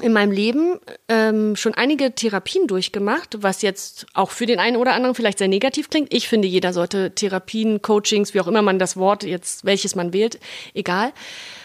in 0.00 0.12
meinem 0.12 0.32
Leben 0.32 0.78
ähm, 1.08 1.56
schon 1.56 1.74
einige 1.74 2.14
Therapien 2.14 2.66
durchgemacht, 2.66 3.42
was 3.42 3.62
jetzt 3.62 4.06
auch 4.14 4.30
für 4.30 4.46
den 4.46 4.58
einen 4.58 4.76
oder 4.76 4.94
anderen 4.94 5.14
vielleicht 5.14 5.38
sehr 5.38 5.48
negativ 5.48 5.90
klingt. 5.90 6.12
Ich 6.12 6.28
finde, 6.28 6.48
jeder 6.48 6.72
sollte 6.72 7.14
Therapien, 7.14 7.82
Coachings, 7.82 8.32
wie 8.32 8.40
auch 8.40 8.46
immer 8.46 8.62
man 8.62 8.78
das 8.78 8.96
Wort 8.96 9.24
jetzt, 9.24 9.64
welches 9.64 9.94
man 9.94 10.12
wählt, 10.12 10.38
egal. 10.74 11.12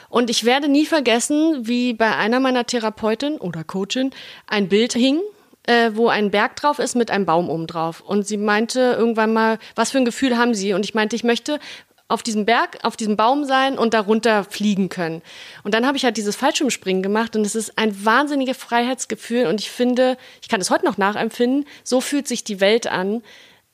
Und 0.10 0.30
ich 0.30 0.44
werde 0.46 0.68
nie 0.68 0.86
vergessen, 0.86 1.68
wie 1.68 1.94
bei 1.94 2.16
einer 2.16 2.40
meiner 2.40 2.66
Therapeuten 2.66 3.38
oder 3.38 3.64
Coachin 3.64 4.12
ein 4.48 4.70
Bild 4.70 4.94
hing, 4.94 5.20
äh, 5.68 5.92
wo 5.94 6.08
ein 6.08 6.32
Berg 6.32 6.56
drauf 6.56 6.80
ist 6.80 6.96
mit 6.96 7.12
einem 7.12 7.26
Baum 7.26 7.50
oben 7.50 7.68
drauf. 7.68 8.02
Und 8.02 8.28
sie 8.28 8.38
meinte 8.38 8.96
irgendwann 8.98 9.34
mal, 9.34 9.58
was 9.76 9.92
für 9.92 9.98
ein 9.98 10.06
Gefühl 10.06 10.38
haben 10.38 10.54
Sie? 10.54 10.74
Und 10.74 10.86
ich 10.86 10.94
meinte, 10.94 11.16
ich 11.16 11.24
möchte 11.24 11.60
auf 12.08 12.22
diesem 12.22 12.46
Berg, 12.46 12.78
auf 12.84 12.96
diesem 12.96 13.18
Baum 13.18 13.46
sein 13.46 13.78
und 13.78 13.94
darunter 13.94 14.44
fliegen 14.44 14.90
können. 14.90 15.22
Und 15.64 15.74
dann 15.74 15.88
habe 15.88 15.98
ich 15.98 16.06
halt 16.06 16.18
dieses 16.18 16.36
Fallschirmspringen 16.36 17.02
gemacht 17.02 17.36
und 17.36 17.46
es 17.46 17.56
ist 17.56 17.78
ein 17.78 18.06
wahnsinniges 18.06 18.58
Freiheitsgefühl 18.58 19.48
und 19.48 19.60
ich 19.60 19.72
finde, 19.72 20.18
ich 20.42 20.48
kann 20.48 20.62
es 20.62 20.70
heute 20.70 20.86
noch 20.86 20.98
nachempfinden, 20.98 21.66
so 21.84 22.02
fühlt 22.02 22.28
sich 22.28 22.44
die 22.44 22.60
Welt 22.60 22.88
an. 22.88 23.24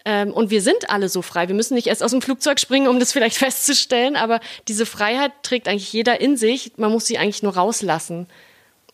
Ähm, 0.03 0.31
und 0.31 0.49
wir 0.49 0.61
sind 0.61 0.89
alle 0.89 1.09
so 1.09 1.21
frei. 1.21 1.47
Wir 1.47 1.55
müssen 1.55 1.75
nicht 1.75 1.87
erst 1.87 2.01
aus 2.01 2.11
dem 2.11 2.21
Flugzeug 2.21 2.59
springen, 2.59 2.87
um 2.87 2.99
das 2.99 3.11
vielleicht 3.11 3.37
festzustellen, 3.37 4.15
aber 4.15 4.39
diese 4.67 4.85
Freiheit 4.85 5.33
trägt 5.43 5.67
eigentlich 5.67 5.91
jeder 5.91 6.21
in 6.21 6.37
sich. 6.37 6.73
Man 6.77 6.91
muss 6.91 7.05
sie 7.05 7.17
eigentlich 7.17 7.43
nur 7.43 7.55
rauslassen. 7.55 8.27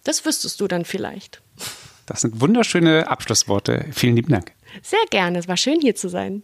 Das 0.03 0.25
wüsstest 0.25 0.59
du 0.59 0.67
dann 0.67 0.83
vielleicht. 0.83 1.41
Das 2.07 2.21
sind 2.21 2.41
wunderschöne 2.41 3.07
Abschlussworte. 3.09 3.85
Vielen 3.91 4.15
lieben 4.15 4.31
Dank. 4.31 4.53
Sehr 4.81 4.99
gerne. 5.11 5.39
Es 5.39 5.47
war 5.47 5.57
schön 5.57 5.79
hier 5.81 5.95
zu 5.95 6.09
sein. 6.09 6.43